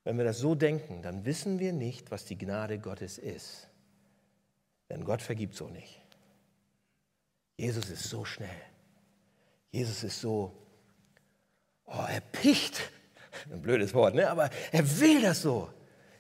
Wenn 0.04 0.18
wir 0.18 0.26
das 0.26 0.40
so 0.40 0.56
denken, 0.56 1.04
dann 1.04 1.26
wissen 1.26 1.60
wir 1.60 1.74
nicht, 1.74 2.10
was 2.10 2.26
die 2.26 2.38
Gnade 2.38 2.80
Gottes 2.80 3.20
ist. 3.20 3.68
Denn 4.90 5.06
Gott 5.06 5.22
vergibt 5.22 5.56
so 5.56 5.68
nicht. 5.68 6.02
Jesus 7.58 7.90
ist 7.90 8.04
so 8.04 8.26
schnell. 8.26 8.50
Jesus 9.70 10.04
ist 10.04 10.20
so, 10.20 10.58
oh, 11.86 12.06
er 12.10 12.22
picht. 12.22 12.92
Ein 13.52 13.62
blödes 13.62 13.94
Wort, 13.94 14.16
ne? 14.16 14.30
aber 14.30 14.50
er 14.72 15.00
will 15.00 15.22
das 15.22 15.42
so. 15.42 15.70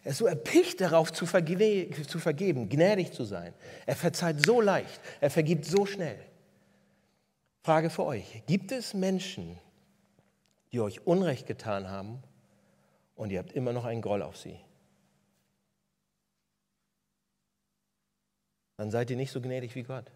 Er 0.03 0.11
ist 0.11 0.17
so 0.17 0.25
erpicht 0.25 0.81
darauf 0.81 1.13
zu, 1.13 1.25
verge 1.25 1.89
zu 2.07 2.19
vergeben, 2.19 2.69
gnädig 2.69 3.13
zu 3.13 3.23
sein. 3.23 3.53
Er 3.85 3.95
verzeiht 3.95 4.43
so 4.45 4.59
leicht, 4.59 4.99
er 5.19 5.29
vergibt 5.29 5.65
so 5.65 5.85
schnell. 5.85 6.19
Frage 7.63 7.91
für 7.91 8.05
euch, 8.05 8.43
gibt 8.47 8.71
es 8.71 8.95
Menschen, 8.95 9.59
die 10.71 10.79
euch 10.79 11.05
Unrecht 11.05 11.45
getan 11.45 11.89
haben 11.89 12.23
und 13.15 13.31
ihr 13.31 13.37
habt 13.37 13.53
immer 13.53 13.73
noch 13.73 13.85
einen 13.85 14.01
Groll 14.01 14.23
auf 14.23 14.37
sie? 14.37 14.59
Dann 18.77 18.89
seid 18.89 19.11
ihr 19.11 19.17
nicht 19.17 19.31
so 19.31 19.39
gnädig 19.39 19.75
wie 19.75 19.83
Gott. 19.83 20.11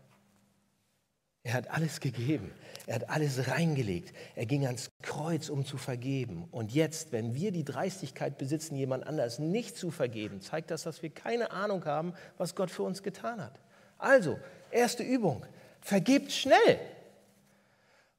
Er 1.45 1.53
hat 1.53 1.69
alles 1.69 1.99
gegeben. 1.99 2.51
Er 2.87 2.95
hat 2.95 3.09
alles 3.09 3.47
reingelegt. 3.47 4.15
Er 4.35 4.47
ging 4.47 4.65
ans 4.65 4.89
Kreuz, 5.03 5.49
um 5.49 5.63
zu 5.63 5.77
vergeben. 5.77 6.47
Und 6.49 6.73
jetzt, 6.73 7.11
wenn 7.11 7.35
wir 7.35 7.51
die 7.51 7.63
Dreistigkeit 7.63 8.39
besitzen, 8.39 8.75
jemand 8.75 9.05
anders 9.05 9.37
nicht 9.37 9.77
zu 9.77 9.91
vergeben, 9.91 10.41
zeigt 10.41 10.71
das, 10.71 10.83
dass 10.83 11.03
wir 11.03 11.11
keine 11.11 11.51
Ahnung 11.51 11.85
haben, 11.85 12.13
was 12.39 12.55
Gott 12.55 12.71
für 12.71 12.81
uns 12.81 13.03
getan 13.03 13.39
hat. 13.39 13.59
Also, 13.99 14.39
erste 14.71 15.03
Übung, 15.03 15.45
vergebt 15.81 16.31
schnell. 16.31 16.79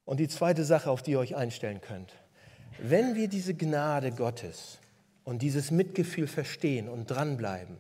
Und 0.05 0.21
die 0.21 0.29
zweite 0.29 0.63
Sache, 0.63 0.89
auf 0.89 1.03
die 1.03 1.11
ihr 1.11 1.19
euch 1.19 1.35
einstellen 1.35 1.81
könnt. 1.81 2.13
Wenn 2.79 3.17
wir 3.17 3.27
diese 3.27 3.55
Gnade 3.55 4.13
Gottes 4.13 4.79
und 5.25 5.43
dieses 5.43 5.73
Mitgefühl 5.73 6.29
verstehen 6.29 6.89
und 6.89 7.11
dranbleiben, 7.11 7.79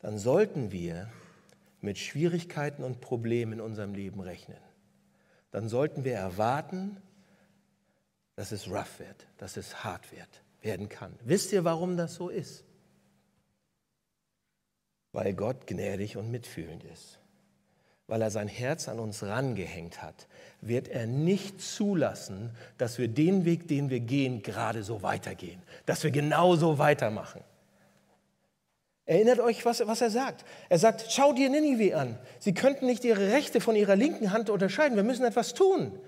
dann 0.00 0.18
sollten 0.18 0.72
wir 0.72 1.08
mit 1.80 1.98
Schwierigkeiten 1.98 2.82
und 2.82 3.00
Problemen 3.00 3.54
in 3.54 3.60
unserem 3.60 3.94
Leben 3.94 4.20
rechnen, 4.20 4.58
dann 5.50 5.68
sollten 5.68 6.04
wir 6.04 6.14
erwarten, 6.14 7.00
dass 8.36 8.52
es 8.52 8.68
rough 8.68 9.00
wird, 9.00 9.26
dass 9.38 9.56
es 9.56 9.82
hart 9.84 10.12
wird, 10.12 10.28
werden 10.60 10.88
kann. 10.88 11.12
Wisst 11.24 11.52
ihr, 11.52 11.64
warum 11.64 11.96
das 11.96 12.14
so 12.14 12.28
ist? 12.28 12.64
Weil 15.12 15.34
Gott 15.34 15.66
gnädig 15.66 16.16
und 16.16 16.30
mitfühlend 16.30 16.84
ist. 16.84 17.18
Weil 18.06 18.22
er 18.22 18.30
sein 18.30 18.48
Herz 18.48 18.88
an 18.88 19.00
uns 19.00 19.22
rangehängt 19.22 20.02
hat, 20.02 20.28
wird 20.60 20.88
er 20.88 21.06
nicht 21.06 21.60
zulassen, 21.60 22.50
dass 22.78 22.98
wir 22.98 23.08
den 23.08 23.44
Weg, 23.44 23.68
den 23.68 23.90
wir 23.90 24.00
gehen, 24.00 24.42
gerade 24.42 24.82
so 24.82 25.02
weitergehen, 25.02 25.62
dass 25.84 26.04
wir 26.04 26.10
genauso 26.10 26.78
weitermachen. 26.78 27.42
Erinnert 29.08 29.40
euch, 29.40 29.64
was, 29.64 29.86
was 29.86 30.02
er 30.02 30.10
sagt. 30.10 30.44
Er 30.68 30.78
sagt, 30.78 31.06
schau 31.08 31.32
dir 31.32 31.48
Ninive 31.48 31.96
an. 31.96 32.18
Sie 32.40 32.52
könnten 32.52 32.84
nicht 32.84 33.06
ihre 33.06 33.32
rechte 33.32 33.58
von 33.58 33.74
ihrer 33.74 33.96
linken 33.96 34.32
Hand 34.32 34.50
unterscheiden. 34.50 34.96
Wir 34.96 35.02
müssen 35.02 35.24
etwas 35.24 35.54
tun. 35.54 35.98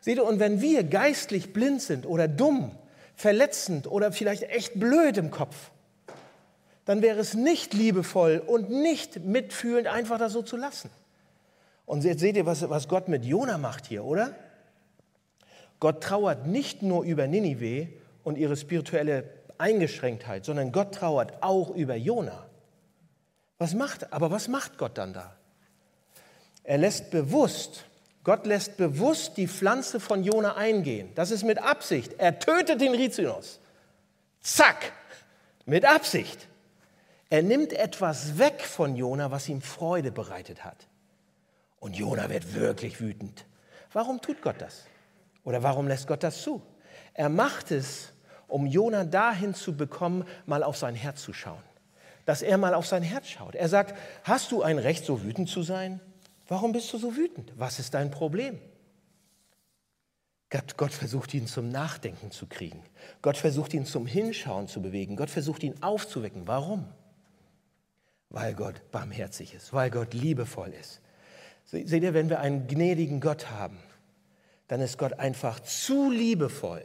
Seht 0.00 0.18
ihr, 0.18 0.26
und 0.26 0.40
wenn 0.40 0.60
wir 0.60 0.84
geistlich 0.84 1.54
blind 1.54 1.80
sind 1.80 2.04
oder 2.04 2.28
dumm, 2.28 2.72
verletzend 3.16 3.90
oder 3.90 4.12
vielleicht 4.12 4.42
echt 4.42 4.78
blöd 4.78 5.16
im 5.16 5.30
Kopf, 5.30 5.70
dann 6.84 7.00
wäre 7.00 7.18
es 7.18 7.32
nicht 7.32 7.72
liebevoll 7.72 8.42
und 8.46 8.68
nicht 8.68 9.24
mitfühlend, 9.24 9.86
einfach 9.86 10.18
das 10.18 10.34
so 10.34 10.42
zu 10.42 10.58
lassen. 10.58 10.90
Und 11.86 12.04
jetzt 12.04 12.20
seht 12.20 12.36
ihr, 12.36 12.44
was, 12.44 12.68
was 12.68 12.88
Gott 12.88 13.08
mit 13.08 13.24
Jona 13.24 13.56
macht 13.56 13.86
hier, 13.86 14.04
oder? 14.04 14.34
Gott 15.80 16.02
trauert 16.02 16.46
nicht 16.46 16.82
nur 16.82 17.04
über 17.04 17.26
Ninive 17.26 17.88
und 18.22 18.36
ihre 18.36 18.58
spirituelle 18.58 19.24
Eingeschränktheit, 19.58 20.44
sondern 20.44 20.72
Gott 20.72 20.94
trauert 20.94 21.42
auch 21.42 21.70
über 21.70 21.94
Jona. 21.94 22.46
Was 23.58 23.74
macht, 23.74 24.12
aber 24.12 24.30
was 24.30 24.48
macht 24.48 24.78
Gott 24.78 24.98
dann 24.98 25.12
da? 25.12 25.36
Er 26.64 26.78
lässt 26.78 27.10
bewusst, 27.10 27.84
Gott 28.24 28.46
lässt 28.46 28.76
bewusst 28.76 29.36
die 29.36 29.48
Pflanze 29.48 30.00
von 30.00 30.24
Jona 30.24 30.56
eingehen. 30.56 31.12
Das 31.14 31.30
ist 31.30 31.44
mit 31.44 31.58
Absicht. 31.58 32.14
Er 32.18 32.38
tötet 32.38 32.80
den 32.80 32.94
Rizinus. 32.94 33.60
Zack, 34.40 34.92
mit 35.66 35.84
Absicht. 35.84 36.48
Er 37.30 37.42
nimmt 37.42 37.72
etwas 37.72 38.38
weg 38.38 38.62
von 38.62 38.96
Jona, 38.96 39.30
was 39.30 39.48
ihm 39.48 39.60
Freude 39.60 40.10
bereitet 40.10 40.64
hat. 40.64 40.86
Und 41.80 41.96
Jona 41.96 42.30
wird 42.30 42.54
wirklich 42.54 43.00
wütend. 43.00 43.44
Warum 43.92 44.20
tut 44.22 44.40
Gott 44.40 44.56
das? 44.58 44.84
Oder 45.44 45.62
warum 45.62 45.86
lässt 45.86 46.06
Gott 46.06 46.22
das 46.22 46.40
zu? 46.42 46.62
Er 47.12 47.28
macht 47.28 47.70
es, 47.70 48.13
um 48.54 48.66
Jona 48.66 49.02
dahin 49.04 49.52
zu 49.52 49.76
bekommen, 49.76 50.24
mal 50.46 50.62
auf 50.62 50.76
sein 50.76 50.94
Herz 50.94 51.20
zu 51.22 51.32
schauen. 51.32 51.62
Dass 52.24 52.40
er 52.40 52.56
mal 52.56 52.72
auf 52.74 52.86
sein 52.86 53.02
Herz 53.02 53.26
schaut. 53.26 53.56
Er 53.56 53.68
sagt, 53.68 53.98
hast 54.22 54.52
du 54.52 54.62
ein 54.62 54.78
Recht, 54.78 55.04
so 55.04 55.24
wütend 55.24 55.48
zu 55.48 55.64
sein? 55.64 56.00
Warum 56.46 56.70
bist 56.70 56.92
du 56.92 56.98
so 56.98 57.16
wütend? 57.16 57.52
Was 57.56 57.80
ist 57.80 57.94
dein 57.94 58.12
Problem? 58.12 58.60
Gott, 60.76 60.92
versucht 60.92 61.34
ihn 61.34 61.48
zum 61.48 61.68
Nachdenken 61.68 62.30
zu 62.30 62.46
kriegen. 62.46 62.80
Gott 63.22 63.36
versucht 63.36 63.74
ihn 63.74 63.86
zum 63.86 64.06
Hinschauen 64.06 64.68
zu 64.68 64.80
bewegen. 64.80 65.16
Gott 65.16 65.30
versucht 65.30 65.64
ihn 65.64 65.82
aufzuwecken. 65.82 66.46
Warum? 66.46 66.86
Weil 68.28 68.54
Gott 68.54 68.88
barmherzig 68.92 69.52
ist, 69.52 69.72
weil 69.72 69.90
Gott 69.90 70.14
liebevoll 70.14 70.72
ist. 70.80 71.00
Seht 71.64 71.90
ihr, 72.04 72.14
wenn 72.14 72.28
wir 72.28 72.38
einen 72.38 72.68
gnädigen 72.68 73.20
Gott 73.20 73.50
haben, 73.50 73.78
dann 74.68 74.80
ist 74.80 74.96
Gott 74.96 75.14
einfach 75.14 75.58
zu 75.58 76.08
liebevoll, 76.08 76.84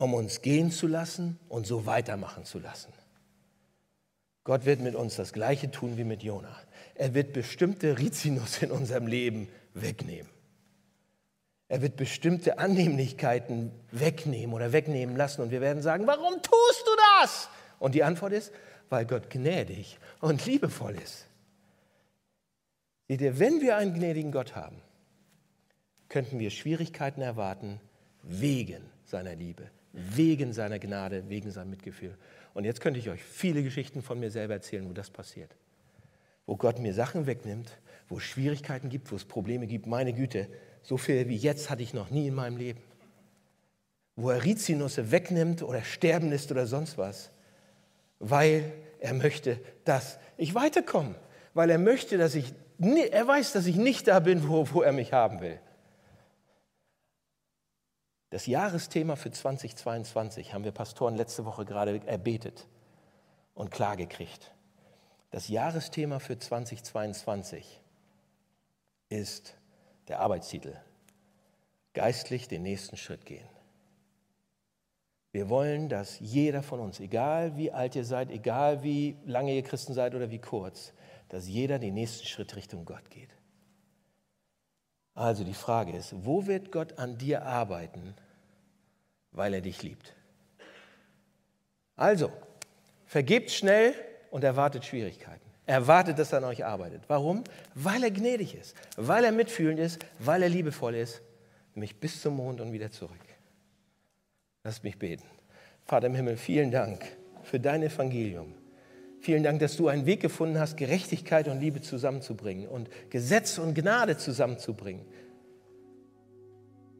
um 0.00 0.14
uns 0.14 0.40
gehen 0.40 0.72
zu 0.72 0.86
lassen 0.86 1.38
und 1.50 1.66
so 1.66 1.84
weitermachen 1.84 2.46
zu 2.46 2.58
lassen. 2.58 2.90
Gott 4.44 4.64
wird 4.64 4.80
mit 4.80 4.94
uns 4.94 5.16
das 5.16 5.34
Gleiche 5.34 5.70
tun 5.70 5.98
wie 5.98 6.04
mit 6.04 6.22
Jona. 6.22 6.56
Er 6.94 7.12
wird 7.12 7.34
bestimmte 7.34 7.98
Rizinus 7.98 8.62
in 8.62 8.70
unserem 8.70 9.06
Leben 9.06 9.48
wegnehmen. 9.74 10.30
Er 11.68 11.82
wird 11.82 11.96
bestimmte 11.96 12.58
Annehmlichkeiten 12.58 13.72
wegnehmen 13.92 14.54
oder 14.54 14.72
wegnehmen 14.72 15.16
lassen 15.16 15.42
und 15.42 15.50
wir 15.50 15.60
werden 15.60 15.82
sagen, 15.82 16.06
warum 16.06 16.32
tust 16.42 16.84
du 16.86 16.90
das? 17.20 17.50
Und 17.78 17.94
die 17.94 18.02
Antwort 18.02 18.32
ist, 18.32 18.52
weil 18.88 19.04
Gott 19.04 19.28
gnädig 19.28 19.98
und 20.20 20.46
liebevoll 20.46 20.96
ist. 20.96 21.26
Seht 23.06 23.20
ihr, 23.20 23.38
wenn 23.38 23.60
wir 23.60 23.76
einen 23.76 23.92
gnädigen 23.92 24.32
Gott 24.32 24.56
haben, 24.56 24.80
könnten 26.08 26.38
wir 26.38 26.50
Schwierigkeiten 26.50 27.20
erwarten 27.20 27.80
wegen 28.22 28.82
seiner 29.04 29.36
Liebe, 29.36 29.70
wegen 29.92 30.52
seiner 30.52 30.78
Gnade, 30.78 31.28
wegen 31.28 31.50
seinem 31.50 31.70
Mitgefühl. 31.70 32.16
Und 32.54 32.64
jetzt 32.64 32.80
könnte 32.80 33.00
ich 33.00 33.08
euch 33.08 33.22
viele 33.22 33.62
Geschichten 33.62 34.02
von 34.02 34.18
mir 34.18 34.30
selber 34.30 34.54
erzählen, 34.54 34.88
wo 34.88 34.92
das 34.92 35.10
passiert. 35.10 35.54
Wo 36.46 36.56
Gott 36.56 36.78
mir 36.78 36.94
Sachen 36.94 37.26
wegnimmt, 37.26 37.78
wo 38.08 38.18
es 38.18 38.24
Schwierigkeiten 38.24 38.88
gibt, 38.88 39.10
wo 39.12 39.16
es 39.16 39.24
Probleme 39.24 39.66
gibt. 39.66 39.86
Meine 39.86 40.12
Güte, 40.12 40.48
so 40.82 40.96
viel 40.96 41.28
wie 41.28 41.36
jetzt 41.36 41.70
hatte 41.70 41.82
ich 41.82 41.94
noch 41.94 42.10
nie 42.10 42.28
in 42.28 42.34
meinem 42.34 42.56
Leben. 42.56 42.80
Wo 44.16 44.30
er 44.30 44.44
Rizinusse 44.44 45.10
wegnimmt 45.10 45.62
oder 45.62 45.82
sterben 45.82 46.30
lässt 46.30 46.50
oder 46.50 46.66
sonst 46.66 46.98
was, 46.98 47.30
weil 48.18 48.72
er 48.98 49.14
möchte, 49.14 49.58
dass 49.84 50.18
ich 50.36 50.54
weiterkomme. 50.54 51.14
Weil 51.54 51.70
er 51.70 51.78
möchte, 51.78 52.18
dass 52.18 52.34
ich, 52.34 52.52
er 52.78 53.26
weiß, 53.26 53.52
dass 53.52 53.66
ich 53.66 53.76
nicht 53.76 54.08
da 54.08 54.20
bin, 54.20 54.48
wo, 54.48 54.66
wo 54.72 54.82
er 54.82 54.92
mich 54.92 55.12
haben 55.12 55.40
will. 55.40 55.58
Das 58.30 58.46
Jahresthema 58.46 59.16
für 59.16 59.32
2022 59.32 60.54
haben 60.54 60.64
wir 60.64 60.70
Pastoren 60.70 61.16
letzte 61.16 61.44
Woche 61.44 61.64
gerade 61.64 62.00
erbetet 62.06 62.68
und 63.54 63.72
klargekriegt. 63.72 64.52
Das 65.32 65.48
Jahresthema 65.48 66.20
für 66.20 66.38
2022 66.38 67.80
ist 69.08 69.56
der 70.06 70.20
Arbeitstitel. 70.20 70.76
Geistlich 71.92 72.46
den 72.46 72.62
nächsten 72.62 72.96
Schritt 72.96 73.26
gehen. 73.26 73.48
Wir 75.32 75.48
wollen, 75.48 75.88
dass 75.88 76.18
jeder 76.20 76.62
von 76.62 76.80
uns, 76.80 77.00
egal 77.00 77.56
wie 77.56 77.72
alt 77.72 77.96
ihr 77.96 78.04
seid, 78.04 78.30
egal 78.30 78.84
wie 78.84 79.16
lange 79.24 79.54
ihr 79.54 79.62
Christen 79.62 79.94
seid 79.94 80.14
oder 80.14 80.30
wie 80.30 80.40
kurz, 80.40 80.92
dass 81.28 81.48
jeder 81.48 81.80
den 81.80 81.94
nächsten 81.94 82.26
Schritt 82.26 82.54
Richtung 82.54 82.84
Gott 82.84 83.10
geht. 83.10 83.30
Also 85.20 85.44
die 85.44 85.52
Frage 85.52 85.92
ist, 85.92 86.14
wo 86.24 86.46
wird 86.46 86.72
Gott 86.72 86.98
an 86.98 87.18
dir 87.18 87.44
arbeiten, 87.44 88.14
weil 89.32 89.52
er 89.52 89.60
dich 89.60 89.82
liebt? 89.82 90.14
Also, 91.94 92.32
vergebt 93.04 93.50
schnell 93.50 93.94
und 94.30 94.44
erwartet 94.44 94.86
Schwierigkeiten. 94.86 95.44
Erwartet, 95.66 96.18
dass 96.18 96.32
er 96.32 96.38
an 96.38 96.44
euch 96.44 96.64
arbeitet. 96.64 97.02
Warum? 97.06 97.44
Weil 97.74 98.02
er 98.02 98.10
gnädig 98.10 98.54
ist, 98.54 98.74
weil 98.96 99.24
er 99.24 99.32
mitfühlend 99.32 99.78
ist, 99.78 100.06
weil 100.18 100.42
er 100.42 100.48
liebevoll 100.48 100.94
ist, 100.94 101.20
nämlich 101.74 102.00
bis 102.00 102.22
zum 102.22 102.36
Mond 102.36 102.62
und 102.62 102.72
wieder 102.72 102.90
zurück. 102.90 103.20
Lasst 104.64 104.84
mich 104.84 104.98
beten. 104.98 105.26
Vater 105.84 106.06
im 106.06 106.14
Himmel, 106.14 106.38
vielen 106.38 106.70
Dank 106.70 107.04
für 107.42 107.60
dein 107.60 107.82
Evangelium. 107.82 108.54
Vielen 109.20 109.42
Dank, 109.42 109.60
dass 109.60 109.76
du 109.76 109.88
einen 109.88 110.06
Weg 110.06 110.20
gefunden 110.20 110.58
hast, 110.58 110.78
Gerechtigkeit 110.78 111.46
und 111.46 111.60
Liebe 111.60 111.82
zusammenzubringen 111.82 112.66
und 112.66 112.88
Gesetz 113.10 113.58
und 113.58 113.74
Gnade 113.74 114.16
zusammenzubringen. 114.16 115.04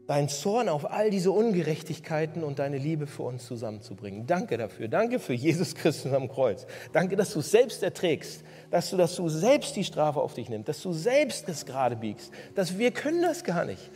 Dein 0.07 0.29
Zorn 0.29 0.69
auf 0.69 0.91
all 0.91 1.09
diese 1.11 1.31
Ungerechtigkeiten 1.31 2.43
und 2.43 2.59
deine 2.59 2.77
Liebe 2.77 3.07
für 3.07 3.23
uns 3.23 3.47
zusammenzubringen. 3.47 4.27
Danke 4.27 4.59
dafür. 4.59 4.89
Danke 4.89 5.19
für 5.19 5.33
Jesus 5.33 5.75
Christus 5.75 6.13
am 6.13 6.29
Kreuz. 6.29 6.67
Danke, 6.93 7.17
dass 7.17 7.33
du 7.33 7.39
es 7.39 7.51
selbst 7.51 7.83
erträgst, 7.83 8.43
dass 8.71 8.91
du, 8.91 8.97
dass 8.97 9.15
du 9.15 9.29
selbst 9.29 9.77
die 9.77 9.85
Strafe 9.85 10.21
auf 10.21 10.35
dich 10.35 10.49
nimmst, 10.49 10.69
dass 10.69 10.83
du 10.83 10.93
selbst 10.93 11.49
das 11.49 11.65
gerade 11.65 11.97
biegst. 11.97 12.33
Dass 12.55 12.77
wir 12.77 12.91
können 12.91 13.23
das 13.23 13.45
gar 13.45 13.65
nicht. 13.65 13.91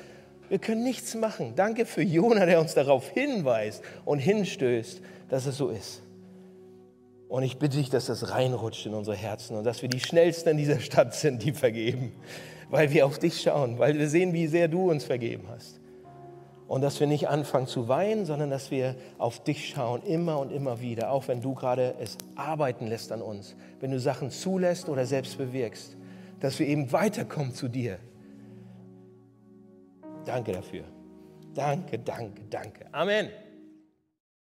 Wir 0.48 0.60
können 0.60 0.84
nichts 0.84 1.14
machen. 1.16 1.54
Danke 1.56 1.84
für 1.84 2.02
Jona, 2.02 2.46
der 2.46 2.60
uns 2.60 2.74
darauf 2.74 3.08
hinweist 3.10 3.82
und 4.04 4.20
hinstößt, 4.20 5.02
dass 5.28 5.46
es 5.46 5.56
so 5.56 5.68
ist. 5.68 6.03
Und 7.34 7.42
ich 7.42 7.58
bitte 7.58 7.78
dich, 7.78 7.90
dass 7.90 8.06
das 8.06 8.30
reinrutscht 8.30 8.86
in 8.86 8.94
unsere 8.94 9.16
Herzen 9.16 9.56
und 9.56 9.64
dass 9.64 9.82
wir 9.82 9.88
die 9.88 9.98
Schnellsten 9.98 10.50
in 10.50 10.56
dieser 10.56 10.78
Stadt 10.78 11.16
sind, 11.16 11.42
die 11.42 11.50
vergeben, 11.50 12.12
weil 12.70 12.92
wir 12.92 13.06
auf 13.06 13.18
dich 13.18 13.42
schauen, 13.42 13.80
weil 13.80 13.98
wir 13.98 14.08
sehen, 14.08 14.32
wie 14.32 14.46
sehr 14.46 14.68
du 14.68 14.88
uns 14.88 15.02
vergeben 15.02 15.48
hast. 15.48 15.80
Und 16.68 16.82
dass 16.82 17.00
wir 17.00 17.08
nicht 17.08 17.26
anfangen 17.26 17.66
zu 17.66 17.88
weinen, 17.88 18.24
sondern 18.24 18.50
dass 18.50 18.70
wir 18.70 18.94
auf 19.18 19.42
dich 19.42 19.68
schauen, 19.68 20.04
immer 20.04 20.38
und 20.38 20.52
immer 20.52 20.80
wieder, 20.80 21.10
auch 21.10 21.26
wenn 21.26 21.40
du 21.40 21.56
gerade 21.56 21.96
es 21.98 22.18
arbeiten 22.36 22.86
lässt 22.86 23.10
an 23.10 23.20
uns, 23.20 23.56
wenn 23.80 23.90
du 23.90 23.98
Sachen 23.98 24.30
zulässt 24.30 24.88
oder 24.88 25.04
selbst 25.04 25.36
bewirkst, 25.36 25.96
dass 26.38 26.60
wir 26.60 26.68
eben 26.68 26.92
weiterkommen 26.92 27.52
zu 27.52 27.66
dir. 27.66 27.98
Danke 30.24 30.52
dafür. 30.52 30.84
Danke, 31.52 31.98
danke, 31.98 32.42
danke. 32.48 32.86
Amen. 32.92 33.28